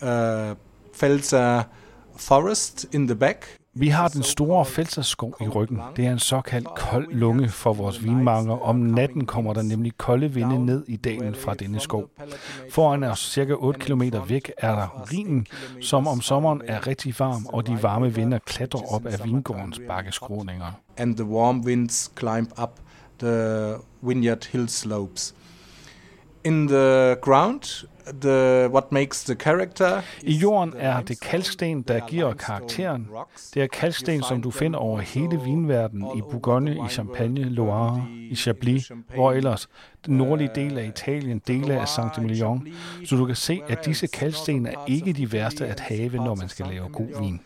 uh, 0.02 0.54
Pfälzer 0.94 1.62
Forest 2.16 2.86
in 2.92 3.06
the 3.08 3.14
back. 3.14 3.46
Vi 3.74 3.88
har 3.88 4.08
den 4.08 4.22
store 4.22 4.64
Pfälzerskov 4.64 5.34
i 5.40 5.48
ryggen. 5.48 5.80
Det 5.96 6.06
er 6.06 6.12
en 6.12 6.18
såkaldt 6.18 6.68
kold 6.76 7.12
lunge 7.12 7.48
for 7.48 7.72
vores 7.72 8.04
vinmarker. 8.04 8.62
Om 8.62 8.76
natten 8.76 9.26
kommer 9.26 9.52
der 9.52 9.62
nemlig 9.62 9.92
kolde 9.98 10.28
vinde 10.28 10.66
ned 10.66 10.84
i 10.88 10.96
dalen 10.96 11.34
fra 11.34 11.54
denne 11.54 11.80
skov. 11.80 12.04
Foran 12.70 13.04
os 13.04 13.18
cirka 13.32 13.52
8 13.52 13.80
km 13.80 14.02
væk 14.28 14.52
er 14.58 14.74
der 14.74 15.02
Rhinen, 15.12 15.46
som 15.80 16.06
om 16.06 16.20
sommeren 16.20 16.62
er 16.64 16.86
rigtig 16.86 17.14
varm, 17.18 17.46
og 17.46 17.66
de 17.66 17.82
varme 17.82 18.14
vinder 18.14 18.38
klatrer 18.38 18.94
op 18.94 19.06
af 19.06 19.24
vingårdens 19.24 19.80
bakkeskråninger. 19.88 20.72
And 20.96 21.16
the 21.16 21.24
warm 21.24 21.60
winds 21.64 22.12
climb 22.18 22.50
up 22.62 22.80
the 23.18 23.74
vineyard 24.02 24.48
hill 24.52 24.68
slopes. 24.68 25.34
In 26.44 26.68
the 26.68 27.16
ground 27.20 27.86
the, 28.20 28.68
what 28.70 28.92
makes 28.92 29.24
the 29.24 29.34
character. 29.34 30.02
I 30.22 30.32
jorden 30.32 30.74
er 30.76 31.00
det 31.00 31.20
kalksten, 31.20 31.82
der 31.82 32.06
giver 32.06 32.34
karakteren. 32.34 33.08
Det 33.54 33.62
er 33.62 33.66
kalksten, 33.66 34.22
som 34.22 34.42
du 34.42 34.50
finder 34.50 34.78
over 34.78 35.00
hele 35.00 35.40
vinverdenen, 35.44 36.18
i 36.18 36.20
Bourgogne, 36.20 36.74
i 36.74 36.88
Champagne, 36.90 37.44
Loire, 37.44 38.06
i 38.30 38.36
Chablis, 38.36 38.92
hvor 39.14 39.32
ellers 39.32 39.68
den 40.06 40.16
nordlige 40.16 40.50
del 40.54 40.78
af 40.78 40.86
Italien, 40.86 41.42
dele 41.46 41.80
af 41.80 41.88
Saint-Emilion. 41.88 42.68
Så 43.06 43.16
du 43.16 43.26
kan 43.26 43.36
se, 43.36 43.60
at 43.68 43.84
disse 43.84 44.06
kalksten 44.06 44.66
er 44.66 44.84
ikke 44.86 45.12
de 45.12 45.32
værste 45.32 45.66
at 45.66 45.80
have, 45.80 46.16
når 46.16 46.34
man 46.34 46.48
skal 46.48 46.66
lave 46.66 46.88
god 46.88 47.22
vin. 47.22 47.40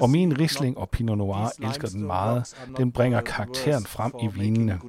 Og 0.00 0.10
min 0.10 0.40
Riesling 0.40 0.78
og 0.78 0.88
Pinot 0.90 1.18
Noir 1.18 1.52
elsker 1.62 1.88
den 1.88 2.06
meget. 2.06 2.54
Den 2.76 2.92
bringer 2.92 3.20
karakteren 3.20 3.84
frem 3.86 4.12
i 4.22 4.26
vinene. 4.40 4.80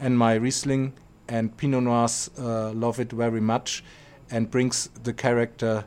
And 0.00 0.14
my 0.14 0.44
Riesling 0.44 0.94
and 1.28 1.50
Pinot 1.50 1.82
Noirs 1.82 2.30
uh, 2.38 2.80
love 2.80 3.02
it 3.02 3.12
very 3.12 3.40
much 3.40 3.84
and 4.30 4.50
brings 4.50 4.90
the 5.04 5.12
character 5.12 5.82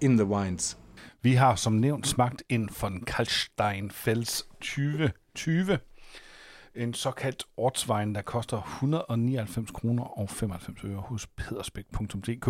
in 0.00 0.16
the 0.16 0.26
wines. 0.26 0.76
Vi 1.22 1.34
har 1.34 1.54
som 1.54 1.72
nævnt 1.72 2.06
smagt 2.06 2.42
en 2.48 2.68
von 2.80 3.00
Kalkstein 3.00 3.90
Fels 3.90 4.42
2020. 4.60 5.78
En 6.74 6.94
såkaldt 6.94 7.44
ortsvejen, 7.56 8.14
der 8.14 8.22
koster 8.22 8.62
199 8.62 9.70
kroner 9.70 10.04
og 10.18 10.30
95 10.30 10.84
øre 10.84 11.00
hos 11.00 11.26
pedersbæk.dk. 11.26 12.48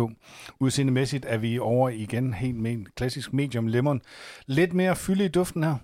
Udseendemæssigt 0.59 1.25
er 1.25 1.37
vi 1.37 1.59
over 1.59 1.89
igen 1.89 2.33
helt 2.33 2.55
med 2.55 2.71
en 2.71 2.87
klassisk 2.95 3.33
medium 3.33 3.67
lemon. 3.67 4.01
Lidt 4.45 4.73
mere 4.73 4.95
fylde 4.95 5.25
i 5.25 5.27
duften 5.27 5.63
her. 5.63 5.75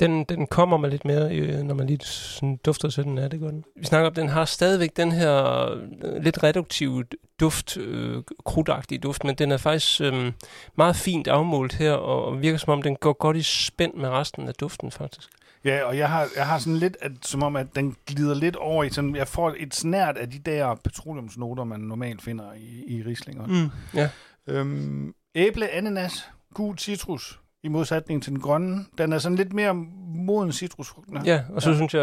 Den, 0.00 0.24
den 0.24 0.46
kommer 0.46 0.76
med 0.76 0.90
lidt 0.90 1.04
mere, 1.04 1.36
øh, 1.36 1.62
når 1.62 1.74
man 1.74 1.86
lige 1.86 1.98
sådan 2.02 2.56
dufter 2.56 2.88
til 2.88 3.04
den. 3.04 3.18
Ja, 3.18 3.28
det 3.28 3.40
gør 3.40 3.50
den. 3.50 3.64
Vi 3.76 3.84
snakker 3.84 4.08
om, 4.08 4.14
den 4.14 4.28
har 4.28 4.44
stadigvæk 4.44 4.96
den 4.96 5.12
her 5.12 5.66
øh, 6.04 6.22
lidt 6.22 6.42
reduktive 6.42 7.04
duft, 7.40 7.76
øh, 7.76 8.22
krudtagtige 8.44 8.98
duft, 8.98 9.24
men 9.24 9.34
den 9.34 9.52
er 9.52 9.56
faktisk 9.56 10.00
øh, 10.00 10.32
meget 10.76 10.96
fint 10.96 11.28
afmålt 11.28 11.74
her, 11.74 11.92
og, 11.92 12.24
og 12.24 12.42
virker 12.42 12.58
som 12.58 12.72
om, 12.72 12.82
den 12.82 12.96
går 12.96 13.12
godt 13.12 13.36
i 13.36 13.42
spænd 13.42 13.94
med 13.94 14.08
resten 14.08 14.48
af 14.48 14.54
duften, 14.54 14.90
faktisk. 14.90 15.28
Ja, 15.64 15.82
og 15.82 15.98
jeg 15.98 16.08
har, 16.08 16.28
jeg 16.36 16.46
har 16.46 16.58
sådan 16.58 16.76
lidt, 16.76 16.96
at, 17.00 17.12
som 17.22 17.42
om, 17.42 17.56
at 17.56 17.66
den 17.76 17.96
glider 18.06 18.34
lidt 18.34 18.56
over 18.56 18.84
i 18.84 18.90
sådan, 18.90 19.16
jeg 19.16 19.28
får 19.28 19.54
et 19.58 19.74
snært 19.74 20.16
af 20.16 20.30
de 20.30 20.38
der 20.38 20.74
petroleumsnoter, 20.74 21.64
man 21.64 21.80
normalt 21.80 22.22
finder 22.22 22.52
i, 22.52 22.96
i 22.96 23.02
rislinger. 23.02 23.46
Mm, 23.46 23.70
ja. 23.94 24.08
Øhm, 24.46 25.14
æble, 25.34 25.68
ananas, 25.68 26.28
gul 26.54 26.78
citrus, 26.78 27.40
i 27.62 27.68
modsætning 27.68 28.22
til 28.22 28.32
den 28.32 28.40
grønne. 28.40 28.84
Den 28.98 29.12
er 29.12 29.18
sådan 29.18 29.36
lidt 29.36 29.52
mere 29.52 29.74
moden 30.14 30.52
citrusfrugten. 30.52 31.26
Ja, 31.26 31.42
og 31.52 31.62
så 31.62 31.70
ja. 31.70 31.76
synes 31.76 31.94
jeg, 31.94 32.02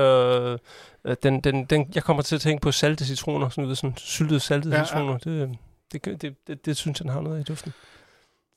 at 1.03 1.23
den, 1.23 1.41
den, 1.41 1.65
den, 1.65 1.91
jeg 1.95 2.03
kommer 2.03 2.23
til 2.23 2.35
at 2.35 2.41
tænke 2.41 2.61
på 2.61 2.71
salte 2.71 3.05
citroner, 3.05 3.49
sådan, 3.49 3.67
ved, 3.67 3.75
sådan 3.75 3.97
syltede 3.97 4.39
saltede 4.39 4.75
ja, 4.75 4.85
citroner. 4.85 5.17
Ja. 5.25 5.31
Det, 5.31 6.05
det, 6.05 6.21
det, 6.21 6.47
det, 6.47 6.65
det, 6.65 6.77
synes 6.77 6.99
jeg, 6.99 7.03
den 7.03 7.13
har 7.13 7.21
noget 7.21 7.39
i 7.39 7.43
duften. 7.43 7.73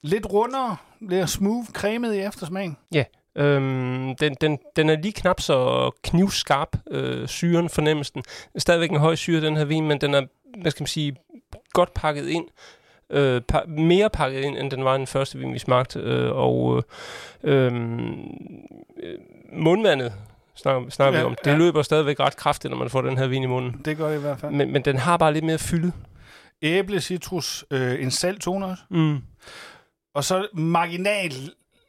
Lidt 0.03 0.27
rundere, 0.27 0.77
lidt 1.01 1.31
smooth, 1.31 1.69
cremet 1.69 2.15
i 2.15 2.19
eftersmagen. 2.19 2.77
Ja, 2.95 3.05
Øhm, 3.37 4.17
den, 4.17 4.35
den, 4.41 4.59
den 4.77 4.91
er 4.91 4.97
lige 4.97 5.13
knap 5.13 5.41
så 5.41 5.91
knivskarp, 6.03 6.77
øh, 6.91 7.29
syren 7.29 7.69
fornemmelsen. 7.69 8.23
Stadigvæk 8.59 8.91
en 8.91 8.97
høj 8.97 9.15
syre, 9.15 9.41
den 9.41 9.57
her 9.57 9.65
vin, 9.65 9.89
men 9.89 10.01
den 10.01 10.15
er, 10.15 10.23
hvad 10.63 10.71
skal 10.71 10.83
man 10.83 10.89
sige, 10.89 11.17
godt 11.73 11.95
pakket 11.95 12.29
ind. 12.29 12.45
Øh, 13.13 13.43
pa- 13.53 13.67
mere 13.67 14.11
pakket 14.11 14.41
ind, 14.41 14.59
end 14.59 14.71
den 14.71 14.85
var 14.85 14.97
den 14.97 15.07
første 15.07 15.39
vin, 15.39 15.55
vi 15.55 15.59
smagte. 15.59 16.01
Øh, 16.01 16.37
og 16.37 16.85
øh, 17.43 17.73
øh, 17.73 17.73
mundvandet 19.53 20.13
snakker, 20.55 20.91
snakker 20.91 21.19
ja, 21.19 21.25
vi 21.25 21.31
om. 21.31 21.37
Det 21.45 21.51
ja. 21.51 21.57
løber 21.57 21.83
stadigvæk 21.83 22.21
ret 22.21 22.37
kraftigt, 22.37 22.71
når 22.71 22.79
man 22.79 22.91
får 22.91 23.03
den 23.03 23.19
her 23.19 23.27
vin 23.27 23.43
i 23.43 23.47
munden. 23.47 23.81
Det 23.85 23.97
gør 23.97 24.09
det 24.09 24.17
i 24.17 24.21
hvert 24.21 24.39
fald. 24.39 24.53
Men, 24.53 24.73
men 24.73 24.83
den 24.83 24.97
har 24.97 25.17
bare 25.17 25.33
lidt 25.33 25.45
mere 25.45 25.59
fylde. 25.59 25.93
Æble, 26.63 27.01
citrus, 27.01 27.65
øh, 27.71 28.03
en 28.03 28.11
salttone 28.11 28.67
også. 28.67 28.83
Mm. 28.91 29.19
Og 30.15 30.25
så 30.25 30.47
marginal 30.53 31.33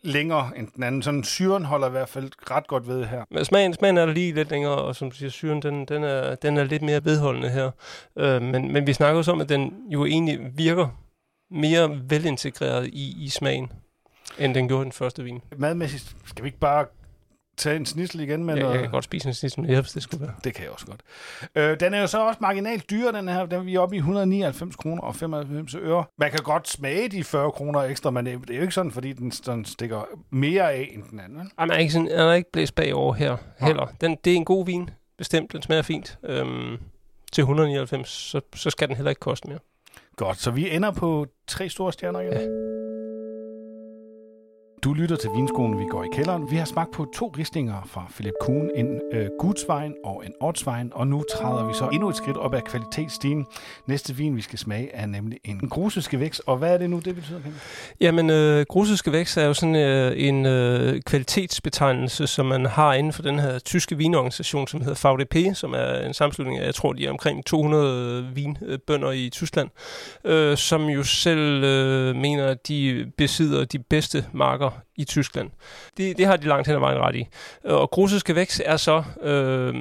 længere 0.04 0.52
end 0.58 0.68
den 0.76 0.84
anden. 0.84 1.02
Sådan 1.02 1.24
syren 1.24 1.66
holder 1.66 1.88
i 1.88 1.92
hvert 1.92 2.10
fald 2.10 2.32
ret 2.52 2.68
godt 2.68 2.88
ved 2.88 3.06
her. 3.06 3.24
Men 3.32 3.46
smagen, 3.46 3.74
smagen 3.74 3.98
er 3.98 4.06
der 4.06 4.14
lige 4.14 4.34
lidt 4.34 4.50
længere, 4.52 4.76
og 4.76 4.96
som 4.96 5.12
du 5.12 5.18
siger, 5.18 5.30
syren 5.30 5.62
den, 5.62 5.86
den, 5.86 6.04
er, 6.04 6.36
den 6.36 6.58
er 6.58 6.64
lidt 6.64 6.82
mere 6.82 7.06
vedholdende 7.06 7.50
her. 7.50 7.72
Øh, 8.18 8.42
men, 8.42 8.74
men 8.74 8.88
vi 8.88 8.94
snakker 8.94 9.18
også 9.18 9.32
om, 9.32 9.42
at 9.42 9.50
den 9.50 9.74
jo 9.90 10.06
egentlig 10.06 10.40
virker 10.56 10.88
mere 11.54 12.02
velintegreret 12.10 12.88
i, 12.88 13.24
i 13.24 13.30
smagen, 13.30 13.72
end 14.40 14.56
den 14.56 14.68
gjorde 14.68 14.84
den 14.84 14.92
første 14.92 15.24
vin. 15.24 15.42
Madmæssigt 15.58 16.16
skal 16.26 16.44
vi 16.44 16.48
ikke 16.48 16.60
bare 16.60 16.86
tage 17.58 17.76
en 17.76 17.86
snitsel 17.86 18.20
igen 18.20 18.44
med 18.44 18.58
ja. 18.58 18.70
Jeg 18.70 18.80
kan 18.80 18.92
godt 18.92 19.04
spise 19.04 19.28
en 19.28 19.34
snitsel 19.34 19.64
mere, 19.64 19.82
hvis 19.82 19.92
det 19.92 20.04
skulle 20.04 20.26
være. 20.26 20.36
Det 20.44 20.54
kan 20.54 20.64
jeg 20.64 20.72
også 20.72 20.86
godt. 20.86 21.02
Øh, 21.56 21.80
den 21.80 21.94
er 21.94 22.02
jo 22.02 22.08
så 22.08 22.28
også 22.28 22.38
marginalt 22.42 22.90
dyre, 22.90 23.12
den 23.12 23.28
her. 23.28 23.46
Den 23.46 23.60
er 23.60 23.64
vi 23.64 23.78
oppe 23.78 23.96
i 23.96 23.98
199 23.98 24.76
kroner 24.76 25.02
og 25.02 25.16
95 25.16 25.76
øre. 25.76 26.04
Man 26.18 26.32
kan 26.32 26.40
godt 26.44 26.70
smage 26.70 27.10
de 27.10 27.24
40 27.24 27.52
kroner 27.52 27.80
ekstra, 27.80 28.12
men 28.12 28.26
det 28.26 28.50
er 28.50 28.56
jo 28.56 28.62
ikke 28.62 28.74
sådan, 28.74 28.92
fordi 28.92 29.14
den, 29.14 29.30
den 29.30 29.66
stikker 29.66 30.02
mere 30.30 30.74
af 30.74 30.90
end 30.94 31.04
den 31.12 31.20
anden. 31.20 31.52
Ej, 31.58 31.66
man 31.66 31.76
er 31.76 31.80
ikke, 31.80 31.94
sådan, 31.94 32.08
er 32.08 32.34
ikke 32.34 32.52
blæst 32.52 32.76
bagover 32.76 33.14
her 33.14 33.38
heller. 33.60 33.88
Den, 34.02 34.18
det 34.26 34.34
er 34.34 34.38
en 34.38 34.46
god 34.46 34.66
vin, 34.66 34.90
bestemt. 35.18 35.54
Den 35.54 35.62
smager 35.62 35.82
fint. 35.82 36.18
Øhm, 36.24 36.78
til 37.32 37.42
199, 37.42 38.10
så, 38.10 38.42
så 38.56 38.70
skal 38.70 38.88
den 38.88 38.96
heller 38.96 39.10
ikke 39.10 39.20
koste 39.20 39.48
mere. 39.48 39.60
Godt, 40.16 40.38
så 40.38 40.52
vi 40.52 40.76
ender 40.76 40.92
på 40.92 41.26
tre 41.48 41.70
store 41.70 41.94
stjerner 41.94 42.20
igen. 42.20 42.34
Ja. 42.34 42.73
Du 44.84 44.94
lytter 44.94 45.16
til 45.16 45.30
Vinskolen, 45.36 45.80
vi 45.80 45.86
går 45.90 46.04
i 46.04 46.08
kælderen. 46.14 46.52
Vi 46.52 46.56
har 46.56 46.66
smagt 46.66 46.92
på 46.92 47.08
to 47.16 47.34
rislinger 47.38 47.76
fra 47.86 48.06
Philip 48.14 48.34
Kuhn, 48.42 48.70
en 48.76 49.02
øh, 49.14 49.30
Gudsvejen 49.40 49.94
og 50.04 50.24
en 50.26 50.34
Ortsvejen, 50.40 50.92
og 50.96 51.08
nu 51.08 51.24
træder 51.36 51.68
vi 51.68 51.74
så 51.74 51.90
endnu 51.90 52.10
et 52.10 52.16
skridt 52.16 52.38
op 52.38 52.54
ad 52.54 52.62
kvalitetsstigen. 52.62 53.46
Næste 53.88 54.16
vin, 54.16 54.36
vi 54.36 54.42
skal 54.42 54.60
smage, 54.60 54.90
er 54.94 55.06
nemlig 55.06 55.40
en 55.44 55.70
grusiske 55.70 56.20
vækst. 56.20 56.42
Og 56.46 56.58
hvad 56.58 56.74
er 56.74 56.78
det 56.78 56.90
nu, 56.90 57.00
det 57.00 57.16
betyder, 57.16 57.40
Henrik? 57.40 57.62
Jamen, 58.02 58.30
øh, 58.30 58.66
grusiske 58.70 59.12
vækst 59.12 59.38
er 59.38 59.46
jo 59.46 59.54
sådan 59.54 59.76
øh, 59.76 60.14
en 60.16 60.46
øh, 60.46 61.02
kvalitetsbetegnelse, 61.02 62.28
som 62.28 62.46
man 62.46 62.66
har 62.66 62.94
inden 62.94 63.14
for 63.14 63.22
den 63.22 63.40
her 63.40 63.60
tyske 63.60 63.98
vinorganisation, 63.98 64.68
som 64.68 64.82
hedder 64.82 65.14
VDP, 65.14 65.56
som 65.56 65.74
er 65.74 66.06
en 66.06 66.14
sammenslutning 66.14 66.60
af, 66.60 66.66
jeg 66.66 66.76
tror, 66.76 66.94
de 66.94 67.06
er 67.06 67.12
omkring 67.12 67.46
200 67.46 68.24
øh, 68.30 68.36
vinbønder 68.36 69.12
i 69.12 69.30
Tyskland, 69.30 69.70
øh, 70.24 70.58
som 70.58 70.86
jo 70.86 71.04
selv 71.04 71.64
øh, 71.64 72.16
mener, 72.16 72.48
at 72.48 72.68
de 72.68 73.12
besidder 73.18 73.66
de 73.66 73.80
bedste 73.80 74.26
marker 74.34 74.73
i 74.96 75.04
Tyskland. 75.04 75.52
Det, 75.98 76.18
det 76.18 76.26
har 76.26 76.38
de 76.38 76.48
langt 76.48 76.68
hen 76.68 76.76
ad 76.76 76.80
vejen 76.80 77.02
ret 77.02 77.16
i. 77.16 77.28
Og 77.64 77.90
Grusiske 77.90 78.36
Vækst 78.36 78.62
er 78.66 78.78
så 78.78 79.04
øh, 79.22 79.74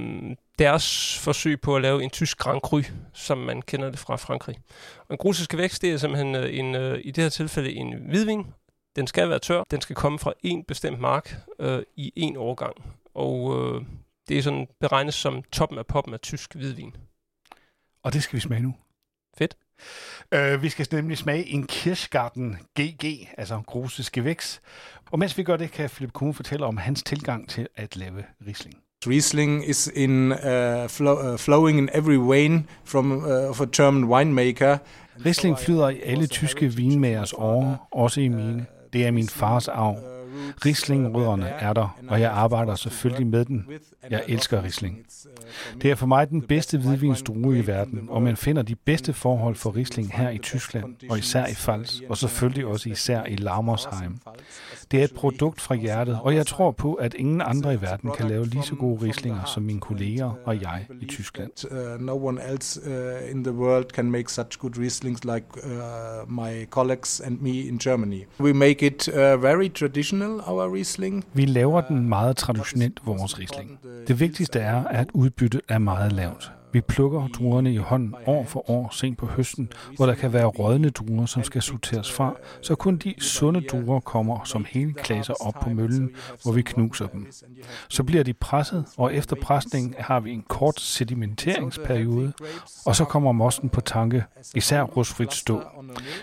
deres 0.58 1.18
forsøg 1.18 1.60
på 1.60 1.76
at 1.76 1.82
lave 1.82 2.02
en 2.02 2.10
tysk 2.10 2.38
Grand 2.38 2.60
Cru, 2.60 2.82
som 3.12 3.38
man 3.38 3.62
kender 3.62 3.90
det 3.90 3.98
fra 3.98 4.16
Frankrig. 4.16 4.56
Og 4.98 5.06
en 5.10 5.16
Grusiske 5.16 5.58
Vækst, 5.58 5.82
det 5.82 5.92
er 5.92 5.96
simpelthen 5.96 6.34
øh, 6.34 6.58
en, 6.58 6.74
øh, 6.74 7.00
i 7.04 7.10
det 7.10 7.24
her 7.24 7.28
tilfælde 7.28 7.72
en 7.72 7.94
hvidvin. 8.08 8.46
Den 8.96 9.06
skal 9.06 9.28
være 9.28 9.38
tør. 9.38 9.62
Den 9.70 9.80
skal 9.80 9.96
komme 9.96 10.18
fra 10.18 10.32
en 10.42 10.64
bestemt 10.64 11.00
mark 11.00 11.36
øh, 11.58 11.82
i 11.96 12.12
en 12.16 12.36
årgang. 12.36 12.74
Og 13.14 13.56
øh, 13.56 13.82
det 14.28 14.38
er 14.38 14.42
sådan 14.42 14.68
beregnes 14.80 15.14
som 15.14 15.42
toppen 15.42 15.78
af 15.78 15.86
poppen 15.86 16.14
af 16.14 16.20
tysk 16.20 16.54
hvidvin. 16.54 16.96
Og 18.02 18.12
det 18.12 18.22
skal 18.22 18.36
vi 18.36 18.40
smage 18.40 18.62
nu. 18.62 18.74
Fedt. 19.38 19.56
Uh, 20.34 20.62
vi 20.62 20.68
skal 20.68 20.86
nemlig 20.92 21.18
smage 21.18 21.46
en 21.46 21.66
Kirschgarten 21.66 22.56
GG, 22.80 23.28
altså 23.38 23.62
grusiske 23.66 24.24
vækst. 24.24 24.60
Og 25.10 25.18
mens 25.18 25.38
vi 25.38 25.42
gør 25.42 25.56
det, 25.56 25.72
kan 25.72 25.90
Philip 25.90 26.12
Kuhn 26.12 26.34
fortælle 26.34 26.66
om 26.66 26.76
hans 26.76 27.02
tilgang 27.02 27.48
til 27.48 27.68
at 27.76 27.96
lave 27.96 28.24
Riesling. 28.46 28.76
Riesling 29.06 29.68
is 29.68 29.90
in 29.94 30.32
uh, 30.32 30.38
flow, 30.88 31.32
uh, 31.32 31.38
flowing 31.38 31.78
in 31.78 31.88
every 31.94 32.34
vein 32.34 32.68
from 32.84 33.12
uh, 33.12 33.50
of 33.50 33.60
a 33.60 33.66
German 33.76 34.04
winemaker. 34.04 34.78
Riesling 35.26 35.58
flyder 35.58 35.88
i 35.88 36.00
alle 36.00 36.26
tyske 36.26 36.68
vinmagers 36.68 37.32
åre, 37.32 37.76
også 37.90 38.20
i 38.20 38.28
mine. 38.28 38.66
Det 38.92 39.06
er 39.06 39.10
min 39.10 39.28
fars 39.28 39.68
arv. 39.68 39.96
Rieslingrødderne 40.66 41.48
er 41.48 41.72
der, 41.72 41.98
og 42.08 42.20
jeg 42.20 42.30
arbejder 42.30 42.74
selvfølgelig 42.74 43.26
med 43.26 43.44
den. 43.44 43.66
Jeg 44.10 44.22
elsker 44.28 44.62
Riesling. 44.64 44.98
Det 45.82 45.90
er 45.90 45.94
for 45.94 46.06
mig 46.06 46.30
den 46.30 46.42
bedste 46.42 46.78
hvidvinsdrue 46.78 47.58
i 47.58 47.66
verden, 47.66 48.06
og 48.08 48.22
man 48.22 48.36
finder 48.36 48.62
de 48.62 48.74
bedste 48.74 49.12
forhold 49.12 49.54
for 49.54 49.76
Riesling 49.76 50.12
her 50.14 50.30
i 50.30 50.38
Tyskland, 50.38 50.94
og 51.10 51.18
især 51.18 51.46
i 51.46 51.54
Pfalz, 51.54 52.00
og 52.08 52.16
selvfølgelig 52.18 52.66
også 52.66 52.88
især 52.88 53.24
i 53.24 53.36
Laumersheim. 53.36 54.18
Det 54.92 55.00
er 55.00 55.04
et 55.04 55.14
produkt 55.14 55.60
fra 55.60 55.74
hjertet, 55.74 56.18
og 56.22 56.34
jeg 56.34 56.46
tror 56.46 56.70
på, 56.70 56.94
at 56.94 57.14
ingen 57.14 57.40
andre 57.40 57.74
i 57.74 57.80
verden 57.80 58.10
kan 58.16 58.28
lave 58.28 58.46
lige 58.46 58.62
så 58.62 58.74
gode 58.74 59.04
Rieslinger 59.04 59.44
som 59.44 59.62
mine 59.62 59.80
kolleger 59.80 60.30
og 60.44 60.62
jeg 60.62 60.86
i 61.00 61.06
Tyskland. 61.06 61.50
Uh, 61.70 62.06
no 62.06 62.26
one 62.26 62.40
else 62.50 62.80
uh, 62.86 63.30
in 63.30 63.44
the 63.44 63.52
world 63.52 63.84
can 63.84 64.10
make 64.10 64.32
such 64.32 64.58
good 64.58 64.78
Rieslings 64.78 65.24
like 65.24 65.46
uh, 65.56 66.32
my 66.32 66.64
colleagues 66.70 67.20
and 67.20 67.40
me 67.40 67.50
in 67.50 67.78
Germany. 67.78 68.22
We 68.40 68.52
make 68.52 68.86
it 68.86 69.08
very 69.42 69.68
traditional, 69.68 70.40
our 70.46 70.74
Riesling. 70.74 71.24
Vi 71.32 71.44
laver 71.44 71.80
den 71.80 72.08
meget 72.08 72.36
traditionelt, 72.36 73.00
vores 73.04 73.38
Riesling. 73.38 73.78
Det 74.08 74.20
vigtigste 74.20 74.58
er, 74.58 74.84
at 74.84 75.08
udbyttet 75.14 75.60
er 75.68 75.78
meget 75.78 76.12
lavt. 76.12 76.52
Vi 76.72 76.80
plukker 76.80 77.28
druerne 77.28 77.72
i 77.72 77.76
hånden 77.76 78.14
år 78.26 78.44
for 78.44 78.70
år 78.70 78.88
sent 78.92 79.18
på 79.18 79.26
høsten, 79.26 79.72
hvor 79.96 80.06
der 80.06 80.14
kan 80.14 80.32
være 80.32 80.46
rådne 80.46 80.90
druer, 80.90 81.26
som 81.26 81.42
skal 81.42 81.62
sorteres 81.62 82.12
fra, 82.12 82.34
så 82.62 82.74
kun 82.74 82.96
de 82.96 83.14
sunde 83.18 83.60
druer 83.60 84.00
kommer 84.00 84.44
som 84.44 84.66
hele 84.68 84.92
klasser 84.92 85.34
op 85.40 85.54
på 85.62 85.70
møllen, 85.70 86.10
hvor 86.42 86.52
vi 86.52 86.62
knuser 86.62 87.06
dem. 87.06 87.26
Så 87.88 88.04
bliver 88.04 88.22
de 88.22 88.32
presset, 88.32 88.84
og 88.96 89.14
efter 89.14 89.36
presningen 89.36 89.94
har 89.98 90.20
vi 90.20 90.30
en 90.30 90.44
kort 90.48 90.80
sedimenteringsperiode, 90.80 92.32
og 92.86 92.96
så 92.96 93.04
kommer 93.04 93.32
mosten 93.32 93.68
på 93.68 93.80
tanke, 93.80 94.24
især 94.54 94.82
rustfrit 94.82 95.32
stå. 95.32 95.62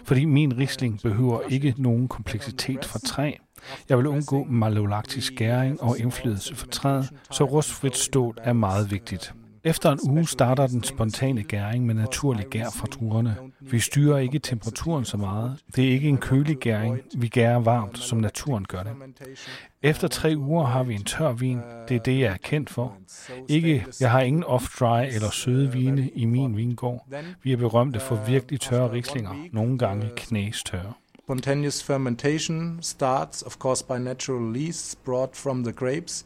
Fordi 0.04 0.26
min 0.26 0.58
risling 0.58 1.00
behøver 1.04 1.42
ikke 1.50 1.74
nogen 1.78 2.08
kompleksitet 2.08 2.86
fra 2.86 3.00
træ, 3.00 3.34
jeg 3.90 3.98
vil 3.98 4.08
undgå 4.08 4.44
malolaktisk 4.44 5.28
skæring 5.28 5.84
og 5.84 6.00
indflydelse 6.00 6.56
for 6.56 6.68
træet, 6.68 7.10
så 7.32 7.44
rustfrit 7.44 7.98
stål 7.98 8.38
er 8.44 8.54
meget 8.54 8.92
vigtigt. 8.92 9.34
Efter 9.64 9.92
en 9.92 10.00
uge 10.10 10.28
starter 10.28 10.68
den 10.68 10.84
spontane 10.84 11.44
gæring 11.44 11.86
med 11.86 11.96
naturlig 11.96 12.46
gær 12.46 12.70
fra 12.76 12.88
druerne. 12.88 13.36
Vi 13.60 13.80
styrer 13.80 14.18
ikke 14.18 14.40
temperaturen 14.40 15.06
så 15.06 15.18
meget. 15.18 15.58
Det 15.76 15.88
er 15.88 15.92
ikke 15.92 16.10
en 16.10 16.18
kølig 16.18 16.58
gæring. 16.58 17.00
Vi 17.18 17.28
gærer 17.28 17.60
varmt, 17.60 17.98
som 17.98 18.18
naturen 18.18 18.66
gør 18.66 18.84
det. 18.84 18.92
Efter 19.82 20.08
tre 20.08 20.34
uger 20.38 20.64
har 20.64 20.84
vi 20.84 20.96
en 20.96 21.04
tør 21.04 21.32
vin. 21.32 21.60
Det 21.90 21.96
er 21.96 22.00
det, 22.00 22.20
jeg 22.20 22.34
er 22.34 22.38
kendt 22.38 22.70
for. 22.70 22.94
Ikke, 23.50 23.86
jeg 24.00 24.12
har 24.12 24.22
ingen 24.22 24.44
off-dry 24.44 25.16
eller 25.16 25.30
søde 25.32 25.72
vine 25.72 26.10
i 26.10 26.26
min 26.26 26.58
vingård. 26.58 27.08
Vi 27.44 27.54
er 27.54 27.58
berømte 27.58 28.00
for 28.00 28.16
virkelig 28.28 28.62
tørre 28.62 28.92
rikslinger, 28.92 29.48
nogle 29.52 29.78
gange 29.78 30.10
knæstørre. 30.16 30.94
Spontaneous 31.24 31.84
fermentation 31.84 32.80
starts, 32.82 33.42
of 33.42 33.58
course, 33.58 33.86
by 33.86 33.98
natural 34.00 34.56
yeast 34.56 35.04
brought 35.04 35.38
from 35.38 35.64
the 35.64 35.74
grapes. 35.74 36.26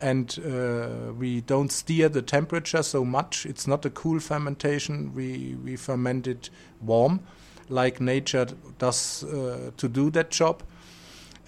And 0.00 0.38
uh, 0.44 1.12
we 1.12 1.40
don't 1.42 1.70
steer 1.70 2.08
the 2.08 2.22
temperature 2.22 2.82
so 2.82 3.04
much. 3.04 3.44
It's 3.46 3.66
not 3.66 3.84
a 3.84 3.90
cool 3.90 4.20
fermentation. 4.20 5.14
We 5.14 5.56
we 5.62 5.76
ferment 5.76 6.26
it 6.26 6.50
warm, 6.80 7.20
like 7.68 8.00
nature 8.00 8.46
does 8.78 9.24
uh, 9.24 9.70
to 9.76 9.88
do 9.88 10.10
that 10.10 10.30
job. 10.30 10.62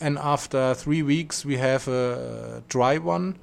And 0.01 0.19
after 0.19 0.75
three 0.75 1.03
weeks, 1.03 1.45
we 1.45 1.57
have 1.59 1.87
a 1.89 2.63
dry 2.69 2.99
one, 2.99 3.39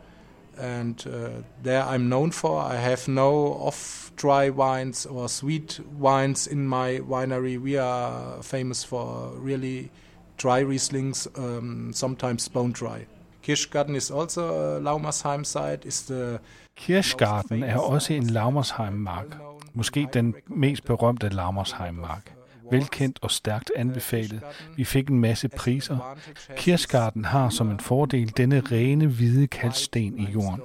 and 0.57 1.03
uh, 1.07 1.29
there 1.63 1.83
I'm 1.83 2.09
known 2.09 2.31
for. 2.31 2.61
I 2.61 2.75
have 2.75 3.07
no 3.07 3.53
off 3.53 4.11
dry 4.15 4.49
wines 4.49 5.05
or 5.05 5.29
sweet 5.29 5.79
wines 5.97 6.47
in 6.47 6.67
my 6.67 6.99
winery. 6.99 7.57
We 7.59 7.77
are 7.77 8.43
famous 8.43 8.83
for 8.83 9.31
really 9.35 9.89
dry 10.37 10.63
Rieslings, 10.63 11.27
um, 11.37 11.93
sometimes 11.93 12.47
bone 12.49 12.73
dry. 12.73 13.05
Kirschgarten 13.43 13.95
is 13.95 14.11
also 14.11 14.41
äh, 14.41 14.75
a 14.75 14.77
Laumersheim 14.79 15.43
site. 15.43 15.79
Is 15.85 16.05
the 16.05 16.33
äh, 16.33 16.37
Kirschgarten 16.75 17.63
er 17.63 17.77
også 17.77 18.13
en 18.13 18.29
Laumersheim-mark. 18.29 19.25
Måske 19.73 20.07
den 20.13 20.35
mest 20.47 20.85
berømte 20.85 21.29
Laumersheim-mark. 21.29 22.33
Velkendt 22.71 23.19
og 23.21 23.31
stærkt 23.31 23.71
anbefalet. 23.75 24.41
Vi 24.75 24.83
fik 24.83 25.09
en 25.09 25.19
masse 25.19 25.47
priser. 25.47 26.17
Kirschgarten 26.55 27.25
har 27.25 27.49
som 27.49 27.71
en 27.71 27.79
fordel 27.79 28.33
denne 28.37 28.59
rene 28.71 29.07
hvide 29.07 29.47
kalksten 29.47 30.19
i 30.19 30.25
jorden. 30.33 30.61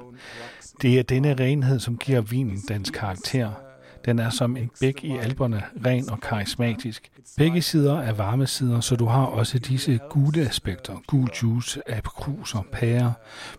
Det 0.82 0.98
er 0.98 1.02
denne 1.02 1.34
renhed, 1.34 1.80
som 1.80 1.98
giver 1.98 2.20
vinen 2.20 2.62
dens 2.68 2.90
karakter. 2.90 3.50
Den 4.04 4.18
er 4.18 4.30
som 4.30 4.56
en 4.56 4.70
bæk 4.80 5.04
i 5.04 5.16
alberne, 5.16 5.62
ren 5.86 6.10
og 6.10 6.20
karismatisk. 6.20 7.10
Begge 7.36 7.62
sider 7.62 7.98
er 7.98 8.12
varme 8.12 8.46
sider, 8.46 8.80
så 8.80 8.96
du 8.96 9.06
har 9.06 9.24
også 9.24 9.58
disse 9.58 10.00
gule 10.10 10.40
aspekter. 10.40 10.96
Gul 11.06 11.28
juice, 11.42 11.90
aprikoser, 11.90 12.62
pærer. 12.72 13.12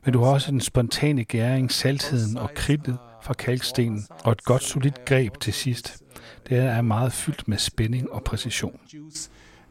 Men 0.03 0.13
du 0.13 0.23
har 0.23 0.31
også 0.31 0.51
den 0.51 0.61
spontane 0.61 1.23
gæring, 1.23 1.71
saltheden 1.71 2.37
og 2.37 2.49
kridtet 2.55 2.97
fra 3.23 3.33
kalkstenen, 3.33 4.05
og 4.23 4.31
et 4.31 4.43
godt 4.43 4.63
solidt 4.63 5.05
greb 5.05 5.39
til 5.39 5.53
sidst. 5.53 6.03
Det 6.49 6.57
er 6.57 6.81
meget 6.81 7.13
fyldt 7.13 7.47
med 7.47 7.57
spænding 7.57 8.11
og 8.11 8.23
præcision. 8.23 8.79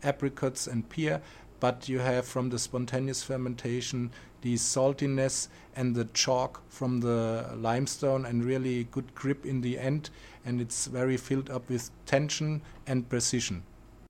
Apricots 0.03 0.69
and 0.69 0.85
pear, 0.85 1.19
but 1.61 1.87
you 1.87 2.01
have 2.01 2.23
from 2.23 2.51
the 2.51 2.59
spontaneous 2.59 3.25
fermentation 3.25 4.13
the 4.45 4.57
saltiness 4.59 5.49
and 5.75 5.95
the 5.95 6.05
chalk 6.15 6.61
from 6.69 7.01
the 7.01 7.45
limestone 7.57 8.27
and 8.27 8.45
really 8.45 8.87
good 8.91 9.15
grip 9.15 9.47
in 9.47 9.63
the 9.63 9.79
end 9.79 10.11
and 10.45 10.61
it's 10.61 10.93
very 10.93 11.17
filled 11.17 11.51
up 11.57 11.71
with 11.71 11.85
tension 12.07 12.63
and 12.87 13.05
precision. 13.05 13.63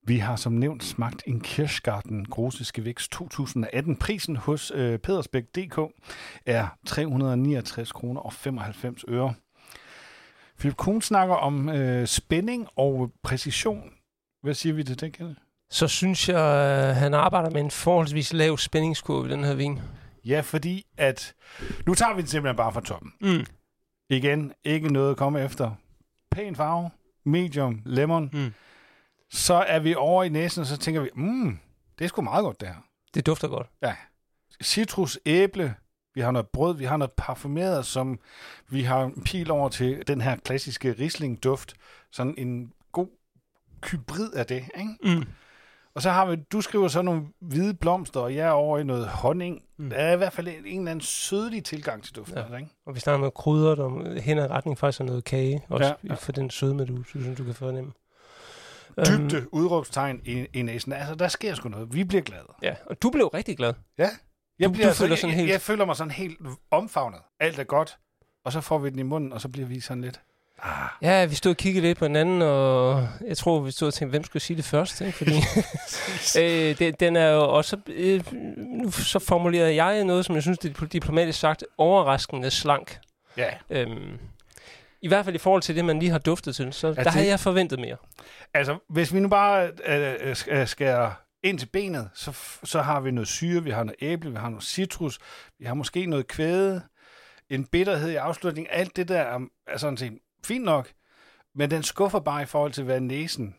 Vi 0.07 0.19
har 0.19 0.37
som 0.37 0.53
nævnt 0.53 0.85
smagt 0.85 1.23
en 1.27 1.41
Kirschgarten 1.41 2.25
Grosiske 2.25 2.85
Vækst 2.85 3.13
2018. 3.13 3.97
Prisen 3.97 4.37
hos 4.37 4.73
øh, 4.75 4.99
Pedersbæk.dk 4.99 5.79
er 6.47 6.67
369 6.87 7.93
kroner 7.93 8.21
og 8.21 8.33
95 8.33 9.05
øre. 9.09 9.35
Philip 10.59 10.77
Kuhn 10.77 11.03
snakker 11.03 11.35
om 11.35 11.69
øh, 11.69 12.07
spænding 12.07 12.69
og 12.77 13.13
præcision. 13.23 13.91
Hvad 14.43 14.55
siger 14.55 14.73
vi 14.73 14.85
til 14.85 15.01
det, 15.01 15.13
Kjell? 15.13 15.37
Så 15.71 15.89
synes 15.89 16.29
jeg, 16.29 16.41
at 16.41 16.97
han 16.97 17.15
arbejder 17.15 17.51
med 17.51 17.61
en 17.61 17.71
forholdsvis 17.71 18.33
lav 18.33 18.59
spændingskurve 18.59 19.29
i 19.29 19.31
den 19.31 19.45
her 19.45 19.55
vin. 19.55 19.81
Ja, 20.25 20.41
fordi 20.41 20.87
at... 20.97 21.35
Nu 21.87 21.95
tager 21.95 22.15
vi 22.15 22.21
den 22.21 22.29
simpelthen 22.29 22.57
bare 22.57 22.73
fra 22.73 22.81
toppen. 22.81 23.13
Mm. 23.21 23.47
Igen, 24.11 24.53
ikke 24.65 24.93
noget 24.93 25.11
at 25.11 25.17
komme 25.17 25.45
efter. 25.45 25.71
Pæn 26.35 26.57
farve, 26.57 26.91
medium, 27.25 27.83
lemon. 27.85 28.31
Mm. 28.33 28.53
Så 29.31 29.55
er 29.55 29.79
vi 29.79 29.95
over 29.95 30.25
i 30.25 30.29
næsen, 30.29 30.61
og 30.61 30.67
så 30.67 30.77
tænker 30.77 31.01
vi, 31.01 31.11
mm, 31.15 31.59
det 31.99 32.05
er 32.05 32.09
sgu 32.09 32.23
meget 32.23 32.43
godt, 32.43 32.61
det 32.61 32.69
her. 32.69 32.75
Det 33.15 33.27
dufter 33.27 33.49
godt. 33.49 33.67
Ja. 33.83 33.97
Citrus, 34.63 35.19
æble, 35.27 35.75
vi 36.15 36.21
har 36.21 36.31
noget 36.31 36.49
brød, 36.49 36.77
vi 36.77 36.85
har 36.85 36.97
noget 36.97 37.13
parfumeret, 37.13 37.87
som 37.87 38.19
vi 38.69 38.83
har 38.83 39.13
pil 39.25 39.51
over 39.51 39.69
til 39.69 40.03
den 40.07 40.21
her 40.21 40.37
klassiske 40.37 40.93
Riesling-duft. 40.93 41.75
Sådan 42.11 42.35
en 42.39 42.73
god 42.93 43.09
hybrid 43.91 44.33
af 44.33 44.47
det, 44.47 44.65
ikke? 44.77 44.97
Mm. 45.03 45.25
Og 45.95 46.03
så 46.03 46.11
har 46.11 46.27
vi, 46.27 46.37
du 46.37 46.61
skriver 46.61 46.89
så 46.89 47.03
nogle 47.03 47.23
hvide 47.41 47.75
blomster, 47.75 48.21
og 48.21 48.35
jeg 48.35 48.47
er 48.47 48.51
over 48.51 48.79
i 48.79 48.85
noget 48.85 49.09
honning. 49.09 49.63
Mm. 49.79 49.91
Der 49.91 49.97
er 49.97 50.13
i 50.13 50.17
hvert 50.17 50.33
fald 50.33 50.49
en, 50.49 50.55
en 50.55 50.79
eller 50.79 50.91
anden 50.91 51.01
sødlig 51.01 51.65
tilgang 51.65 52.03
til 52.05 52.15
duften, 52.17 52.39
Ja. 52.51 52.57
ikke? 52.57 52.71
Og 52.87 52.95
vi 52.95 53.01
snakker 53.01 53.21
med 53.21 53.31
krydder, 53.31 53.75
der 53.75 54.21
hen 54.21 54.39
ad 54.39 54.51
retning 54.51 54.79
faktisk 54.79 55.01
er 55.01 55.05
noget 55.05 55.25
kage. 55.25 55.67
Også 55.69 55.87
Ja, 55.87 55.95
ja, 56.09 56.15
for 56.15 56.33
den 56.33 56.51
sødme, 56.51 56.85
du 56.85 57.03
synes, 57.03 57.39
du 57.39 57.45
kan 57.45 57.55
fornemme. 57.55 57.93
Dybde, 59.07 59.37
Øhm, 59.37 59.49
udråbstegn 59.53 60.21
i, 60.25 60.47
i 60.53 60.63
næsen. 60.63 60.93
Altså, 60.93 61.15
der 61.15 61.29
sker 61.29 61.55
sgu 61.55 61.69
noget. 61.69 61.95
Vi 61.95 62.05
bliver 62.05 62.23
glade. 62.23 62.47
ja, 62.63 62.75
og 62.87 63.03
du 63.03 63.11
blev 63.11 63.27
rigtig 63.27 63.57
glad. 63.57 63.75
Ja. 63.99 64.11
Jeg, 64.59 64.69
Du- 64.69 64.73
bliver, 64.73 64.89
du 64.89 64.95
føler 64.95 65.17
sådan 65.17 65.31
jeg, 65.31 65.37
helt- 65.37 65.49
jeg, 65.49 65.53
jeg 65.53 65.61
føler 65.61 65.85
mig 65.85 65.97
sådan 65.97 66.11
helt 66.11 66.39
omfavnet. 66.71 67.21
Alt 67.41 67.59
er 67.59 67.65
godt. 67.65 67.99
Og 68.45 68.53
så 68.53 68.61
får 68.61 68.79
vi 68.79 68.91
den 68.91 68.99
i 68.99 69.03
munden, 69.03 69.33
og 69.33 69.41
så 69.41 69.49
bliver 69.49 69.69
vi 69.69 69.81
sådan 69.81 70.01
lidt... 70.03 70.21
Ah, 70.63 70.89
Ja, 71.03 71.25
vi 71.25 71.35
stod 71.35 71.51
og 71.51 71.57
kiggede 71.57 71.87
lidt 71.87 71.99
på 71.99 72.05
hinanden, 72.05 72.43
og 72.43 73.09
jeg 73.27 73.37
tror, 73.37 73.61
vi 73.61 73.71
stod 73.71 73.89
og 73.89 73.95
tænkte, 73.95 74.11
hvem 74.11 74.25
skulle 74.25 74.43
sige 74.43 74.57
det 74.57 74.65
først? 74.65 75.01
Ikke? 75.01 75.19
Fordi 75.19 75.33
øh, 76.41 76.79
det, 76.79 77.01
den 77.01 77.17
er 77.17 77.31
jo 77.31 77.57
også... 77.57 77.77
Øh, 77.87 78.25
nu 78.57 78.91
så 78.91 79.19
formulerede 79.19 79.75
jeg 79.85 80.05
noget, 80.05 80.25
som 80.25 80.35
jeg 80.35 80.43
synes, 80.43 80.59
det 80.59 80.77
er 80.83 80.87
diplomatisk 80.87 81.39
sagt, 81.41 81.65
overraskende 81.79 82.51
slank. 82.51 82.99
ja. 83.37 83.51
Øhm, 83.71 84.19
I 85.03 85.09
hvert 85.09 85.25
fald 85.25 85.35
i 85.35 85.39
forhold 85.39 85.63
til 85.63 85.77
det, 85.77 85.85
man 85.85 85.99
lige 85.99 86.11
har 86.11 86.19
duftet 86.19 86.57
til, 86.57 86.73
så 86.73 86.89
ja, 86.89 87.05
der 87.05 87.11
havde 87.11 87.27
jeg 87.27 87.41
forventet 87.41 87.79
mere. 87.79 87.97
Altså, 88.55 88.79
hvis 88.89 89.15
vi 89.15 89.21
nu 89.21 89.29
bare 89.29 89.71
øh, 89.87 90.15
øh, 90.21 90.37
øh, 90.49 90.67
skærer 90.67 91.11
ind 91.43 91.59
til 91.59 91.67
benet, 91.67 92.11
så, 92.15 92.33
så 92.65 92.83
har 92.83 93.01
vi 93.01 93.11
noget 93.11 93.29
syre, 93.29 93.63
vi 93.65 93.71
har 93.71 93.85
noget 93.85 93.97
æble, 94.03 94.31
vi 94.31 94.37
har 94.37 94.49
noget 94.49 94.65
citrus, 94.65 95.19
vi 95.59 95.65
har 95.65 95.75
måske 95.75 96.07
noget 96.07 96.27
kvæde, 96.29 96.83
en 97.51 97.65
bitterhed 97.67 98.11
i 98.11 98.15
afslutningen. 98.15 98.71
Alt 98.73 98.97
det 98.97 99.09
der 99.09 99.19
er, 99.21 99.39
er 99.67 99.79
sådan 99.79 99.97
set 99.97 100.19
fint 100.47 100.65
nok, 100.65 100.93
men 101.55 101.71
den 101.71 101.83
skuffer 101.83 102.21
bare 102.21 102.43
i 102.43 102.47
forhold 102.47 102.73
til, 102.73 102.85
hvad 102.85 103.01
næsen 103.01 103.55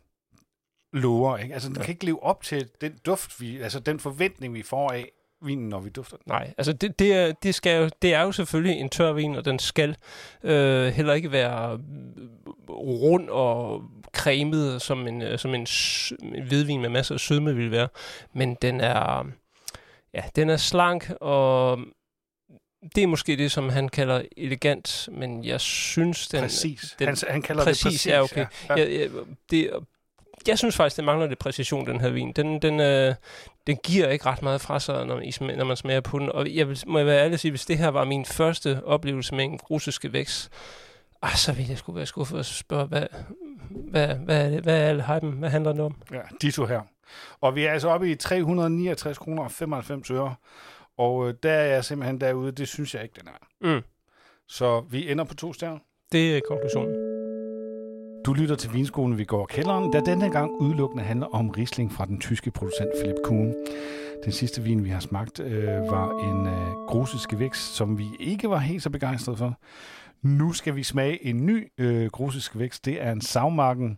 lover. 0.93 1.37
Ikke? 1.37 1.53
Altså, 1.53 1.69
den 1.69 1.75
kan 1.75 1.89
ikke 1.89 2.05
leve 2.05 2.23
op 2.23 2.43
til 2.43 2.69
den 2.81 2.99
duft, 3.05 3.41
vi, 3.41 3.57
altså 3.61 3.79
den 3.79 3.99
forventning, 3.99 4.53
vi 4.53 4.63
får 4.63 4.91
af 4.91 5.11
vinen, 5.41 5.69
når 5.69 5.79
vi 5.79 5.89
dufter 5.89 6.17
den. 6.17 6.23
Nej, 6.27 6.53
altså 6.57 6.73
det, 6.73 6.99
det, 6.99 7.13
er, 7.13 7.31
det, 7.31 7.55
skal 7.55 7.81
jo, 7.81 7.89
det 8.01 8.13
er 8.13 8.21
jo 8.21 8.31
selvfølgelig 8.31 8.79
en 8.79 8.89
tør 8.89 9.13
vin, 9.13 9.35
og 9.35 9.45
den 9.45 9.59
skal 9.59 9.95
øh, 10.43 10.87
heller 10.87 11.13
ikke 11.13 11.31
være 11.31 11.77
mm, 11.77 12.29
rund 12.69 13.29
og 13.29 13.83
cremet, 14.13 14.81
som 14.81 15.07
en, 15.07 15.21
øh, 15.21 15.39
som 15.39 15.53
en, 15.53 15.67
en 16.21 16.43
hvidvin 16.47 16.81
med 16.81 16.89
masser 16.89 17.15
af 17.15 17.19
sødme 17.19 17.55
vil 17.55 17.71
være. 17.71 17.87
Men 18.33 18.55
den 18.61 18.81
er, 18.81 19.25
ja, 20.13 20.23
den 20.35 20.49
er 20.49 20.57
slank, 20.57 21.11
og 21.21 21.79
det 22.95 23.03
er 23.03 23.07
måske 23.07 23.35
det, 23.37 23.51
som 23.51 23.69
han 23.69 23.89
kalder 23.89 24.21
elegant, 24.37 25.09
men 25.11 25.45
jeg 25.45 25.61
synes, 25.61 26.27
den... 26.27 26.41
præcis. 26.41 26.95
den- 26.99 27.07
han, 27.07 27.17
han 27.29 27.41
kalder 27.41 27.63
præcis, 27.63 27.81
det 27.81 27.87
præcis. 27.91 28.07
ja, 28.07 28.21
okay. 28.21 28.45
Ja. 28.69 28.73
Jeg, 28.75 28.91
jeg, 28.91 29.09
det, 29.51 29.69
jeg 30.47 30.57
synes 30.57 30.75
faktisk, 30.75 30.95
det 30.97 31.05
mangler 31.05 31.27
lidt 31.27 31.39
præcision, 31.39 31.87
den 31.87 32.01
her 32.01 32.09
vin. 32.09 32.31
Den, 32.31 32.61
den, 32.61 32.79
øh, 32.79 33.15
den 33.67 33.77
giver 33.83 34.09
ikke 34.09 34.25
ret 34.25 34.41
meget 34.41 34.61
fra 34.61 34.79
sig, 34.79 35.05
når, 35.05 35.19
I 35.19 35.31
når 35.55 35.65
man 35.65 35.77
smager 35.77 36.01
på 36.01 36.19
den. 36.19 36.29
Og 36.29 36.55
jeg 36.55 36.69
vil, 36.69 36.83
må 36.87 36.97
jeg 36.97 37.05
være 37.07 37.23
ærlig 37.23 37.39
sige, 37.39 37.51
hvis 37.51 37.65
det 37.65 37.77
her 37.77 37.87
var 37.87 38.05
min 38.05 38.25
første 38.25 38.81
oplevelse 38.85 39.35
med 39.35 39.45
en 39.45 39.59
russiske 39.69 40.13
vækst, 40.13 40.51
ah, 41.21 41.35
så 41.35 41.51
ville 41.53 41.69
jeg 41.69 41.77
skulle 41.77 41.95
være 41.95 42.05
skuffet 42.05 42.39
og 42.39 42.45
spørge, 42.45 42.85
hvad, 42.85 43.03
hvad, 43.69 44.07
hvad, 44.15 44.45
er 44.45 44.49
det, 44.49 44.63
hvad 44.63 44.81
er 44.81 44.87
alle 44.89 45.03
hypen? 45.03 45.31
Hvad 45.31 45.49
handler 45.49 45.71
det 45.71 45.81
om? 45.81 45.95
Ja, 46.11 46.19
ditto 46.41 46.65
her. 46.65 46.81
Og 47.41 47.55
vi 47.55 47.65
er 47.65 47.71
altså 47.71 47.87
oppe 47.89 48.11
i 48.11 48.15
369 48.15 49.17
kroner 49.17 49.43
og 49.43 49.51
95 49.51 50.11
øre. 50.11 50.35
Og 50.97 51.27
øh, 51.27 51.33
der 51.43 51.51
er 51.51 51.65
jeg 51.73 51.85
simpelthen 51.85 52.21
derude, 52.21 52.51
det 52.51 52.67
synes 52.67 52.95
jeg 52.95 53.03
ikke, 53.03 53.15
den 53.19 53.27
er. 53.27 53.75
Mm. 53.75 53.81
Så 54.47 54.79
vi 54.89 55.11
ender 55.11 55.23
på 55.23 55.35
to 55.35 55.53
stjerner. 55.53 55.79
Det 56.11 56.37
er 56.37 56.41
konklusionen. 56.47 57.15
Du 58.25 58.33
lytter 58.33 58.55
til 58.55 58.73
Vinskolen, 58.73 59.17
vi 59.17 59.25
går 59.25 59.45
kælderen, 59.45 59.93
der 59.93 60.01
denne 60.01 60.31
gang 60.31 60.51
udelukkende 60.51 61.03
handler 61.03 61.27
om 61.27 61.49
Riesling 61.49 61.91
fra 61.91 62.05
den 62.05 62.19
tyske 62.19 62.51
producent 62.51 62.89
Philip 62.99 63.15
Kuhn. 63.23 63.53
Den 64.23 64.31
sidste 64.31 64.61
vin, 64.61 64.83
vi 64.83 64.89
har 64.89 64.99
smagt, 64.99 65.39
øh, 65.39 65.67
var 65.67 66.09
en 66.09 66.47
øh, 66.47 66.87
grusiske 66.87 67.39
vækst, 67.39 67.75
som 67.75 67.97
vi 67.97 68.05
ikke 68.19 68.49
var 68.49 68.57
helt 68.57 68.83
så 68.83 68.89
begejstrede 68.89 69.37
for. 69.37 69.59
Nu 70.25 70.53
skal 70.53 70.75
vi 70.75 70.83
smage 70.83 71.25
en 71.25 71.45
ny 71.45 71.71
øh, 71.77 72.09
grusisk 72.09 72.57
vækst. 72.57 72.85
Det 72.85 73.01
er 73.01 73.11
en 73.11 73.21
Savmarken, 73.21 73.97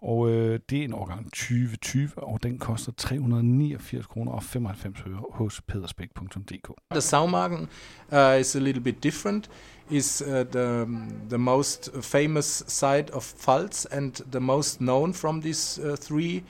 og 0.00 0.30
øh, 0.30 0.60
det 0.70 0.78
er 0.78 0.84
en 0.84 0.92
årgang 0.92 1.24
2020, 1.24 2.10
og 2.16 2.42
den 2.42 2.58
koster 2.58 2.92
389 2.92 4.06
kroner 4.06 4.32
og 4.32 4.42
95 4.42 5.00
øre 5.06 5.22
hos 5.32 5.60
pedersbæk.dk. 5.60 6.70
The 6.92 7.00
Saumagen 7.00 7.68
uh, 8.12 8.40
is 8.40 8.56
a 8.56 8.58
little 8.58 8.82
bit 8.82 9.02
different. 9.02 9.50
Is 9.90 10.22
uh, 10.26 10.32
the 10.32 10.86
the 11.28 11.38
most 11.38 11.90
famous 12.02 12.64
site 12.66 13.14
of 13.14 13.32
Pfalz 13.34 13.86
and 13.90 14.12
the 14.12 14.40
most 14.40 14.78
known 14.78 15.14
from 15.14 15.42
these 15.42 15.90
uh, 15.90 15.96
three. 15.96 16.42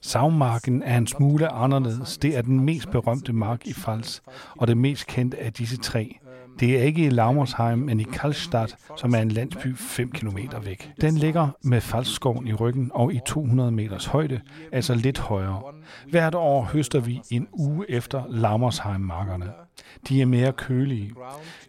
Savmarken 0.00 0.82
er 0.82 0.98
en 0.98 1.06
smule 1.06 1.48
anderledes. 1.48 2.18
Det 2.18 2.36
er 2.36 2.42
den 2.42 2.60
mest 2.60 2.90
berømte 2.90 3.32
mark 3.32 3.66
i 3.66 3.72
Pfalz, 3.72 4.20
og 4.56 4.66
det 4.66 4.76
mest 4.76 5.06
kendte 5.06 5.38
af 5.38 5.52
disse 5.52 5.76
tre. 5.76 6.18
Det 6.60 6.78
er 6.78 6.82
ikke 6.82 7.04
i 7.06 7.10
Laumersheim, 7.10 7.78
men 7.78 8.00
i 8.00 8.02
Karlstadt, 8.02 8.76
som 8.96 9.14
er 9.14 9.18
en 9.18 9.30
landsby 9.30 9.76
5 9.76 10.10
km 10.10 10.38
væk. 10.62 10.90
Den 11.00 11.14
ligger 11.16 11.48
med 11.62 11.80
Pfalzskoven 11.80 12.46
i 12.46 12.52
ryggen 12.52 12.90
og 12.94 13.14
i 13.14 13.20
200 13.26 13.70
meters 13.70 14.06
højde, 14.06 14.40
altså 14.72 14.94
lidt 14.94 15.18
højere. 15.18 15.62
Hvert 16.10 16.34
år 16.34 16.62
høster 16.62 17.00
vi 17.00 17.20
en 17.30 17.48
uge 17.52 17.90
efter 17.90 18.22
Laumersheim-markerne. 18.28 19.52
De 20.08 20.22
er 20.22 20.26
mere 20.26 20.52
kølige. 20.52 21.12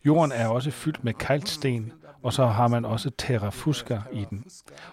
Jorden 0.06 0.32
er 0.36 0.48
også 0.48 0.72
fyldt 0.72 1.04
med 1.04 1.14
kalksten, 1.14 1.92
og 2.24 2.34
så 2.34 2.46
har 2.46 2.68
man 2.68 2.86
også 2.86 3.12
terrafuska 3.18 4.00
i 4.14 4.26
den. 4.30 4.44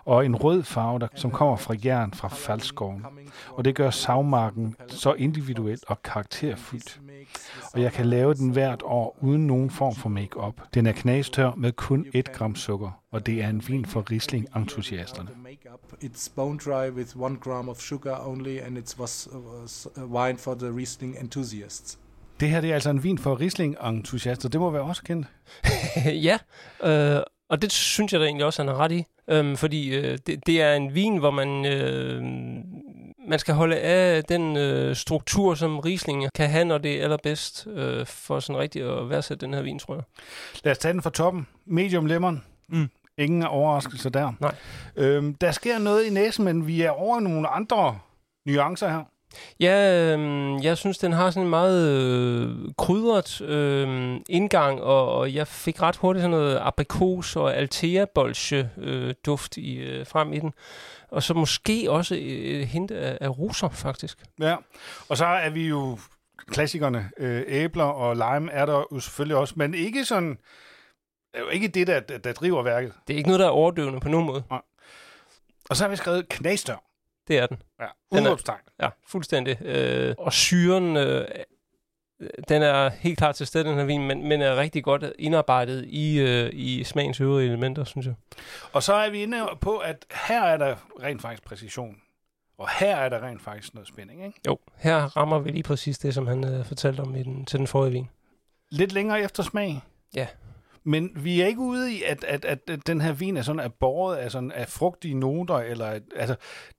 Og 0.04 0.26
en 0.26 0.36
rød 0.36 0.62
farve, 0.62 0.98
der, 0.98 1.08
som 1.14 1.30
kommer 1.30 1.56
fra 1.56 1.74
jern 1.84 2.12
fra 2.12 2.28
faldskoven. 2.28 3.06
Og 3.50 3.64
det 3.64 3.74
gør 3.74 3.90
savmarken 3.90 4.76
så 4.88 5.12
individuel 5.12 5.78
og 5.86 6.02
karakterfyldt. 6.02 7.00
Og 7.74 7.82
jeg 7.82 7.92
kan 7.92 8.06
lave 8.06 8.34
den 8.34 8.50
hvert 8.50 8.82
år 8.84 9.18
uden 9.20 9.46
nogen 9.46 9.70
form 9.70 9.94
for 9.94 10.08
make-up. 10.08 10.60
Den 10.74 10.86
er 10.86 10.92
knastør 10.92 11.52
med 11.56 11.72
kun 11.72 12.06
1 12.14 12.32
gram 12.32 12.54
sukker, 12.54 13.00
og 13.12 13.26
det 13.26 13.42
er 13.42 13.48
en 13.48 13.62
vin 13.68 13.84
for 13.84 14.10
Riesling-entusiasterne. 14.10 15.28
It's 16.04 16.32
bone 16.36 16.58
dry 16.58 16.90
with 16.90 17.16
one 17.16 17.36
gram 17.40 17.68
of 17.68 17.80
sugar 17.80 18.28
only, 18.28 18.58
and 18.58 18.78
it 18.78 18.96
was, 18.98 19.28
wine 19.96 20.38
for 20.38 20.54
the 20.54 20.76
Riesling 20.76 21.16
enthusiasts. 21.20 21.98
Det 22.40 22.50
her 22.50 22.60
det 22.60 22.70
er 22.70 22.74
altså 22.74 22.90
en 22.90 23.02
vin 23.02 23.18
for 23.18 23.40
Riesling-entusiaster. 23.40 24.48
Det 24.48 24.60
må 24.60 24.70
være 24.70 24.82
også 24.82 25.02
kendt. 25.02 25.26
ja, 26.28 26.38
øh, 26.84 27.22
og 27.48 27.62
det 27.62 27.72
synes 27.72 28.12
jeg 28.12 28.20
da 28.20 28.26
egentlig 28.26 28.46
også, 28.46 28.62
han 28.62 28.68
har 28.68 28.76
ret 28.76 28.92
i. 28.92 29.04
Øhm, 29.30 29.56
fordi 29.56 29.96
øh, 29.96 30.18
det, 30.26 30.46
det 30.46 30.62
er 30.62 30.74
en 30.74 30.94
vin, 30.94 31.16
hvor 31.16 31.30
man, 31.30 31.66
øh, 31.66 32.22
man 33.28 33.38
skal 33.38 33.54
holde 33.54 33.76
af 33.76 34.24
den 34.24 34.56
øh, 34.56 34.96
struktur, 34.96 35.54
som 35.54 35.78
Riesling 35.78 36.28
kan 36.34 36.50
have, 36.50 36.64
når 36.64 36.78
det 36.78 36.98
er 36.98 37.02
allerbedst, 37.02 37.66
øh, 37.66 38.06
for 38.06 38.40
sådan 38.40 38.60
rigtigt 38.60 38.84
at 38.84 39.10
værdsætte 39.10 39.46
den 39.46 39.54
her 39.54 39.62
vin, 39.62 39.78
tror 39.78 39.94
jeg. 39.94 40.02
Lad 40.64 40.72
os 40.72 40.78
tage 40.78 40.92
den 40.92 41.02
fra 41.02 41.10
toppen. 41.10 41.46
Medium 41.66 42.06
lemon. 42.06 42.44
Mm. 42.68 42.90
Ingen 43.18 43.42
overraskelse 43.42 44.10
der. 44.10 44.32
Nej. 44.40 44.54
Øhm, 44.96 45.34
der 45.34 45.50
sker 45.50 45.78
noget 45.78 46.04
i 46.04 46.10
næsen, 46.10 46.44
men 46.44 46.66
vi 46.66 46.82
er 46.82 46.90
over 46.90 47.20
nogle 47.20 47.48
andre 47.48 47.98
nuancer 48.46 48.88
her. 48.88 49.04
Ja, 49.60 50.16
øh, 50.16 50.64
jeg 50.64 50.78
synes, 50.78 50.98
den 50.98 51.12
har 51.12 51.30
sådan 51.30 51.42
en 51.42 51.50
meget 51.50 51.88
øh, 51.88 52.74
krydret 52.78 53.40
øh, 53.40 54.16
indgang, 54.28 54.82
og, 54.82 55.14
og 55.14 55.34
jeg 55.34 55.48
fik 55.48 55.82
ret 55.82 55.96
hurtigt 55.96 56.22
sådan 56.22 56.30
noget 56.30 56.58
aprikos 56.60 57.36
og 57.36 57.56
altea 57.56 58.04
bolsje 58.14 58.70
øh, 58.78 59.14
duft 59.26 59.56
i, 59.56 59.76
øh, 59.76 60.06
frem 60.06 60.32
i 60.32 60.38
den. 60.38 60.52
Og 61.10 61.22
så 61.22 61.34
måske 61.34 61.90
også 61.90 62.14
et 62.18 62.66
hint 62.66 62.90
af, 62.90 63.18
af 63.20 63.38
roser, 63.38 63.68
faktisk. 63.68 64.18
Ja, 64.40 64.56
og 65.08 65.16
så 65.16 65.26
er 65.26 65.50
vi 65.50 65.68
jo 65.68 65.98
klassikerne. 66.50 67.10
Øh, 67.18 67.42
æbler 67.46 67.84
og 67.84 68.16
lime 68.16 68.52
er 68.52 68.66
der 68.66 68.84
jo 68.92 69.00
selvfølgelig 69.00 69.36
også, 69.36 69.54
men 69.56 69.74
ikke 69.74 70.04
sådan... 70.04 70.38
Det 71.32 71.40
er 71.40 71.44
jo 71.44 71.48
ikke 71.48 71.68
det, 71.68 71.86
der, 71.86 72.00
der, 72.00 72.32
driver 72.32 72.62
værket. 72.62 72.92
Det 73.08 73.14
er 73.14 73.18
ikke 73.18 73.28
noget, 73.28 73.40
der 73.40 73.46
er 73.46 73.50
overdøvende 73.50 74.00
på 74.00 74.08
nogen 74.08 74.26
måde. 74.26 74.42
Og 75.70 75.76
så 75.76 75.84
har 75.84 75.88
vi 75.88 75.96
skrevet 75.96 76.28
knastør. 76.28 76.84
Det 77.28 77.38
er 77.38 77.46
den. 77.46 77.62
Ja, 77.80 77.86
udråbstegn. 78.10 78.60
Ja, 78.80 78.88
fuldstændig. 79.06 79.62
Øh, 79.62 80.14
og 80.18 80.32
syren, 80.32 80.96
øh, 80.96 81.28
den 82.48 82.62
er 82.62 82.88
helt 82.88 83.18
klart 83.18 83.34
til 83.34 83.46
stede, 83.46 83.64
den 83.64 83.74
her 83.74 83.84
vin, 83.84 84.06
men, 84.06 84.28
men 84.28 84.42
er 84.42 84.56
rigtig 84.56 84.84
godt 84.84 85.04
indarbejdet 85.18 85.84
i, 85.88 86.20
øh, 86.20 86.50
i 86.52 86.84
smagens 86.84 87.20
øvrige 87.20 87.48
elementer, 87.48 87.84
synes 87.84 88.06
jeg. 88.06 88.14
Og 88.72 88.82
så 88.82 88.94
er 88.94 89.10
vi 89.10 89.22
inde 89.22 89.46
på, 89.60 89.76
at 89.78 90.06
her 90.28 90.42
er 90.42 90.56
der 90.56 90.76
rent 91.02 91.22
faktisk 91.22 91.44
præcision. 91.44 91.96
Og 92.58 92.68
her 92.78 92.96
er 92.96 93.08
der 93.08 93.22
rent 93.22 93.42
faktisk 93.42 93.74
noget 93.74 93.88
spænding, 93.88 94.26
ikke? 94.26 94.40
Jo, 94.46 94.58
her 94.76 94.96
rammer 95.16 95.38
vi 95.38 95.50
lige 95.50 95.62
præcis 95.62 95.98
det, 95.98 96.14
som 96.14 96.26
han 96.26 96.44
øh, 96.44 96.64
fortalte 96.64 97.00
om 97.00 97.16
i 97.16 97.22
den, 97.22 97.44
til 97.46 97.58
den 97.58 97.66
forrige 97.66 97.92
vin. 97.92 98.08
Lidt 98.70 98.92
længere 98.92 99.20
eftersmag. 99.20 99.80
Ja. 100.14 100.26
Men 100.86 101.10
vi 101.14 101.40
er 101.40 101.46
ikke 101.46 101.60
ude 101.60 101.92
i, 101.92 102.02
at, 102.02 102.24
at, 102.24 102.44
at, 102.44 102.58
at 102.68 102.86
den 102.86 103.00
her 103.00 103.12
vin 103.12 103.36
er 103.36 103.42
sådan 103.42 103.60
er 103.60 103.68
båret 103.68 104.16
af, 104.16 104.30
sådan, 104.30 104.52
af 104.52 104.68
frugtige 104.68 105.14
noter, 105.14 105.58
eller 105.58 105.86
at, 105.86 106.02
altså, 106.16 106.36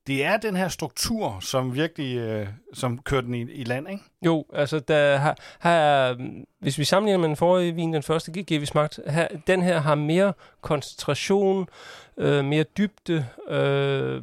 det 0.07 0.25
er 0.25 0.37
den 0.37 0.55
her 0.55 0.67
struktur, 0.67 1.39
som 1.41 1.75
virkelig, 1.75 2.17
øh, 2.17 2.47
som 2.73 2.97
kører 3.01 3.21
den 3.21 3.33
i, 3.33 3.41
i 3.41 3.63
land, 3.63 3.89
ikke? 3.89 4.03
Jo, 4.25 4.45
altså, 4.53 4.79
der 4.79 5.17
har, 5.17 5.37
har, 5.59 6.17
hvis 6.59 6.77
vi 6.77 6.83
sammenligner 6.83 7.19
med 7.19 7.27
den 7.27 7.35
forrige 7.35 7.75
vin, 7.75 7.93
den 7.93 8.03
første 8.03 8.31
GG, 8.31 8.61
vi 8.61 8.65
smagte, 8.65 9.01
her, 9.07 9.27
den 9.47 9.61
her 9.61 9.79
har 9.79 9.95
mere 9.95 10.33
koncentration, 10.61 11.67
øh, 12.17 12.45
mere 12.45 12.63
dybde, 12.63 13.25
øh, 13.49 14.21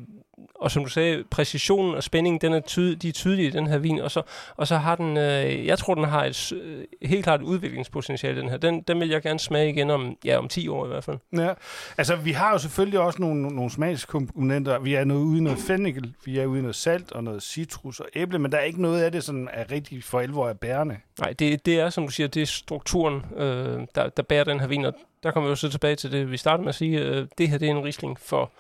og 0.55 0.71
som 0.71 0.85
du 0.85 0.91
sagde, 0.91 1.25
præcisionen 1.31 1.95
og 1.95 2.03
spændingen, 2.03 2.41
den 2.41 2.53
er 2.53 2.61
tyd, 2.61 2.97
de 2.97 3.09
er 3.09 3.13
tydelige 3.13 3.49
i 3.49 3.51
den 3.51 3.67
her 3.67 3.79
vin, 3.79 4.01
og 4.01 4.11
så, 4.11 4.23
og 4.57 4.67
så 4.67 4.77
har 4.77 4.97
den, 4.97 5.17
øh, 5.17 5.67
jeg 5.67 5.79
tror, 5.79 5.95
den 5.95 6.05
har 6.05 6.25
et 6.25 6.53
øh, 6.53 6.85
helt 7.03 7.25
klart 7.25 7.43
udviklingspotentiale, 7.43 8.41
den 8.41 8.49
her. 8.49 8.57
Den, 8.57 8.83
den 8.83 9.01
vil 9.01 9.09
jeg 9.09 9.23
gerne 9.23 9.39
smage 9.39 9.71
igen 9.71 9.91
om, 9.91 10.17
ja, 10.25 10.39
om 10.39 10.49
10 10.49 10.69
år 10.69 10.85
i 10.85 10.89
hvert 10.89 11.05
fald. 11.05 11.19
Ja, 11.37 11.53
altså 11.99 12.17
vi 12.17 12.33
har 12.33 12.53
jo 12.53 12.59
selvfølgelig 12.59 13.01
også 13.01 13.23
nogle, 13.23 13.43
nogle 13.43 13.71
smagskomponenter. 13.71 14.79
Vi 14.79 14.95
er 14.95 15.05
noget 15.05 15.23
ude 15.23 15.39
i 15.39 15.41
noget 15.41 15.59
fennikel, 15.59 16.15
vi 16.25 16.39
er 16.39 16.47
ude 16.47 16.59
i 16.59 16.63
noget 16.63 16.77
salt 16.77 17.13
og 17.13 17.25
noget 17.25 17.43
citrus 17.43 18.01
og 18.01 18.07
æble, 18.15 18.39
men 18.39 18.53
der 18.53 18.59
er 18.59 18.63
ikke 18.63 18.83
noget 18.83 19.03
af 19.03 19.13
det, 19.13 19.25
sådan 19.25 19.49
er 19.53 19.71
rigtig 19.71 20.05
for 20.05 20.21
alvor 20.21 20.49
er 20.49 20.53
bærende. 20.53 20.97
Nej, 21.21 21.33
det, 21.33 21.67
det 21.67 21.81
er, 21.81 21.91
som 21.91 22.05
du 22.07 22.13
siger, 22.13 22.27
det 22.27 22.43
er 22.43 22.47
strukturen, 22.47 23.23
øh, 23.37 23.81
der, 23.95 24.09
der 24.09 24.23
bærer 24.23 24.45
den 24.45 24.61
her 24.61 24.67
vin, 24.67 24.85
og 24.85 24.95
der 25.23 25.31
kommer 25.31 25.49
vi 25.49 25.51
jo 25.51 25.57
så 25.57 25.69
tilbage 25.69 25.97
til 25.97 26.13
det, 26.13 26.31
vi 26.31 26.37
startede 26.37 26.63
med 26.63 26.69
at 26.69 26.75
sige, 26.75 27.01
øh, 27.01 27.27
det 27.39 27.49
her 27.49 27.59
det 27.59 27.69
er 27.69 27.73
en 27.73 27.85
risling 27.85 28.21
for 28.21 28.51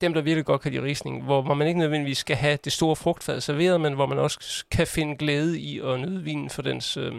dem, 0.00 0.14
der 0.14 0.20
virkelig 0.20 0.44
godt 0.44 0.60
kan 0.60 0.72
lide 0.72 0.82
risling, 0.82 1.22
hvor, 1.22 1.42
hvor 1.42 1.54
man 1.54 1.66
ikke 1.68 1.80
nødvendigvis 1.80 2.18
skal 2.18 2.36
have 2.36 2.58
det 2.64 2.72
store 2.72 2.96
frugtfad 2.96 3.40
serveret, 3.40 3.80
men 3.80 3.94
hvor 3.94 4.06
man 4.06 4.18
også 4.18 4.64
kan 4.70 4.86
finde 4.86 5.16
glæde 5.16 5.60
i 5.60 5.80
at 5.80 6.00
nyde 6.00 6.22
vinen 6.22 6.50
for 6.50 6.62
dens 6.62 6.96
øh, 6.96 7.12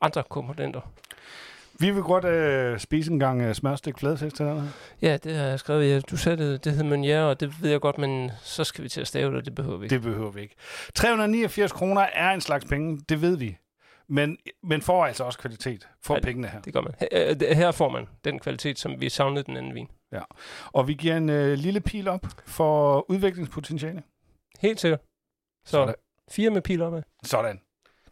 andre 0.00 0.22
komponenter. 0.22 0.80
Vi 1.78 1.90
vil 1.90 2.02
godt 2.02 2.24
øh, 2.24 2.78
spise 2.78 3.12
en 3.12 3.20
gang 3.20 3.42
øh, 3.42 3.54
smørstik 3.54 3.98
fladfisk 3.98 4.36
til 4.36 4.46
her. 4.46 4.62
Ja, 5.02 5.16
det 5.16 5.36
har 5.36 5.44
jeg 5.44 5.58
skrevet. 5.58 5.90
Ja, 5.90 6.00
du 6.00 6.16
sagde 6.16 6.36
det, 6.36 6.64
det 6.64 6.72
hed 6.72 6.84
Meunier, 6.84 7.22
og 7.22 7.40
det 7.40 7.62
ved 7.62 7.70
jeg 7.70 7.80
godt, 7.80 7.98
men 7.98 8.30
så 8.42 8.64
skal 8.64 8.84
vi 8.84 8.88
til 8.88 9.00
at 9.00 9.06
stave 9.06 9.30
det, 9.30 9.38
og 9.38 9.44
det 9.44 9.54
behøver 9.54 9.78
vi 9.78 9.84
ikke. 9.84 9.94
Det 9.94 10.02
behøver 10.02 10.30
vi 10.30 10.40
ikke. 10.40 10.54
389 10.94 11.72
kroner 11.72 12.06
er 12.14 12.30
en 12.30 12.40
slags 12.40 12.64
penge, 12.64 13.00
det 13.08 13.22
ved 13.22 13.36
vi. 13.36 13.56
Men, 14.08 14.36
men 14.62 14.82
får 14.82 15.06
altså 15.06 15.24
også 15.24 15.38
kvalitet 15.38 15.88
for 16.02 16.14
Ja, 16.14 16.20
pengene 16.20 16.48
her. 16.48 16.60
Det 16.60 16.72
gør 16.72 16.80
man. 16.80 16.92
Her, 17.00 17.34
øh, 17.50 17.56
her 17.56 17.70
får 17.70 17.88
man 17.88 18.06
den 18.24 18.38
kvalitet, 18.38 18.78
som 18.78 19.00
vi 19.00 19.08
savnede 19.08 19.44
den 19.44 19.56
anden 19.56 19.74
vin. 19.74 19.88
Og 20.72 20.88
vi 20.88 20.94
giver 20.94 21.16
en 21.16 21.30
øh, 21.30 21.54
lille 21.58 21.80
pil 21.80 22.08
op 22.08 22.26
for 22.46 23.04
udviklingspotentiale. 23.10 24.02
Helt 24.60 24.80
sikkert. 24.80 25.00
Så 25.64 25.70
Sådan. 25.70 25.94
fire 26.30 26.50
med 26.50 26.62
pil 26.62 26.82
opad. 26.82 27.02
Sådan. 27.24 27.60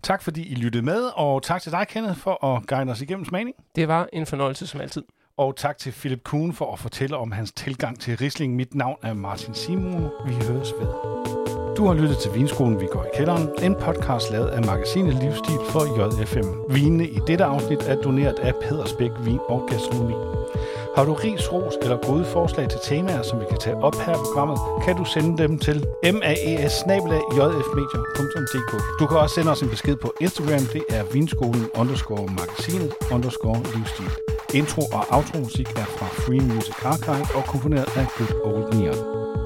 Tak 0.02 0.22
fordi 0.22 0.48
I 0.48 0.54
lyttede 0.54 0.84
med, 0.84 1.10
og 1.16 1.42
tak 1.42 1.62
til 1.62 1.72
dig, 1.72 1.86
Kenneth, 1.88 2.16
for 2.18 2.44
at 2.44 2.66
guide 2.66 2.90
os 2.90 3.00
igennem 3.00 3.24
smagning. 3.24 3.56
Det 3.76 3.88
var 3.88 4.08
en 4.12 4.26
fornøjelse 4.26 4.66
som 4.66 4.80
altid. 4.80 5.04
Og 5.36 5.56
tak 5.56 5.78
til 5.78 5.92
Philip 5.92 6.22
Kuhn 6.24 6.52
for 6.52 6.72
at 6.72 6.78
fortælle 6.78 7.16
om 7.16 7.32
hans 7.32 7.52
tilgang 7.52 8.00
til 8.00 8.16
Riesling. 8.16 8.54
Mit 8.56 8.74
navn 8.74 8.96
er 9.02 9.14
Martin 9.14 9.54
Simon. 9.54 10.02
Vi 10.26 10.32
høres 10.32 10.72
ved. 10.80 10.86
Du 11.76 11.86
har 11.86 11.94
lyttet 11.94 12.18
til 12.18 12.34
Vinskolen, 12.34 12.80
vi 12.80 12.86
går 12.92 13.04
i 13.04 13.08
kælderen. 13.16 13.48
En 13.62 13.74
podcast 13.74 14.30
lavet 14.30 14.48
af 14.48 14.62
magasinet 14.66 15.14
Livsstil 15.22 15.58
for 15.72 15.82
JFM. 15.96 16.74
Vinene 16.74 17.08
i 17.08 17.18
dette 17.26 17.44
afsnit 17.44 17.78
er 17.82 18.02
doneret 18.02 18.38
af 18.38 18.52
Pedersbæk 18.62 19.10
Vin 19.24 19.38
og 19.48 19.68
Gastronomi. 19.70 20.14
Har 20.96 21.05
du 21.05 21.14
ris, 21.14 21.53
ros 21.53 21.74
eller 21.83 21.96
gode 21.96 22.24
forslag 22.24 22.68
til 22.68 22.81
temaer, 22.85 23.22
som 23.22 23.40
vi 23.40 23.44
kan 23.50 23.59
tage 23.59 23.76
op 23.76 23.96
her 24.07 24.12
i 24.12 24.22
programmet, 24.26 24.59
kan 24.85 24.96
du 24.96 25.05
sende 25.05 25.42
dem 25.42 25.59
til 25.59 25.87
maes 26.05 26.85
Du 29.00 29.07
kan 29.07 29.16
også 29.18 29.35
sende 29.35 29.50
os 29.50 29.62
en 29.62 29.68
besked 29.68 29.96
på 29.96 30.14
Instagram. 30.20 30.64
Det 30.72 30.85
er 30.88 31.05
vinskolen 31.12 31.70
underscore 31.74 32.26
magasinet 32.38 32.92
underscore 33.12 33.62
livsstil. 33.74 34.11
Intro 34.55 34.83
og 34.92 35.05
outro 35.16 35.38
musik 35.38 35.68
er 35.70 35.88
fra 35.96 36.07
Free 36.07 36.40
Music 36.40 36.85
Archive 36.85 37.26
og 37.35 37.44
komponeret 37.44 37.88
af 37.96 38.07
Good 38.16 38.35
Old 38.44 38.74
Neon. 38.74 39.39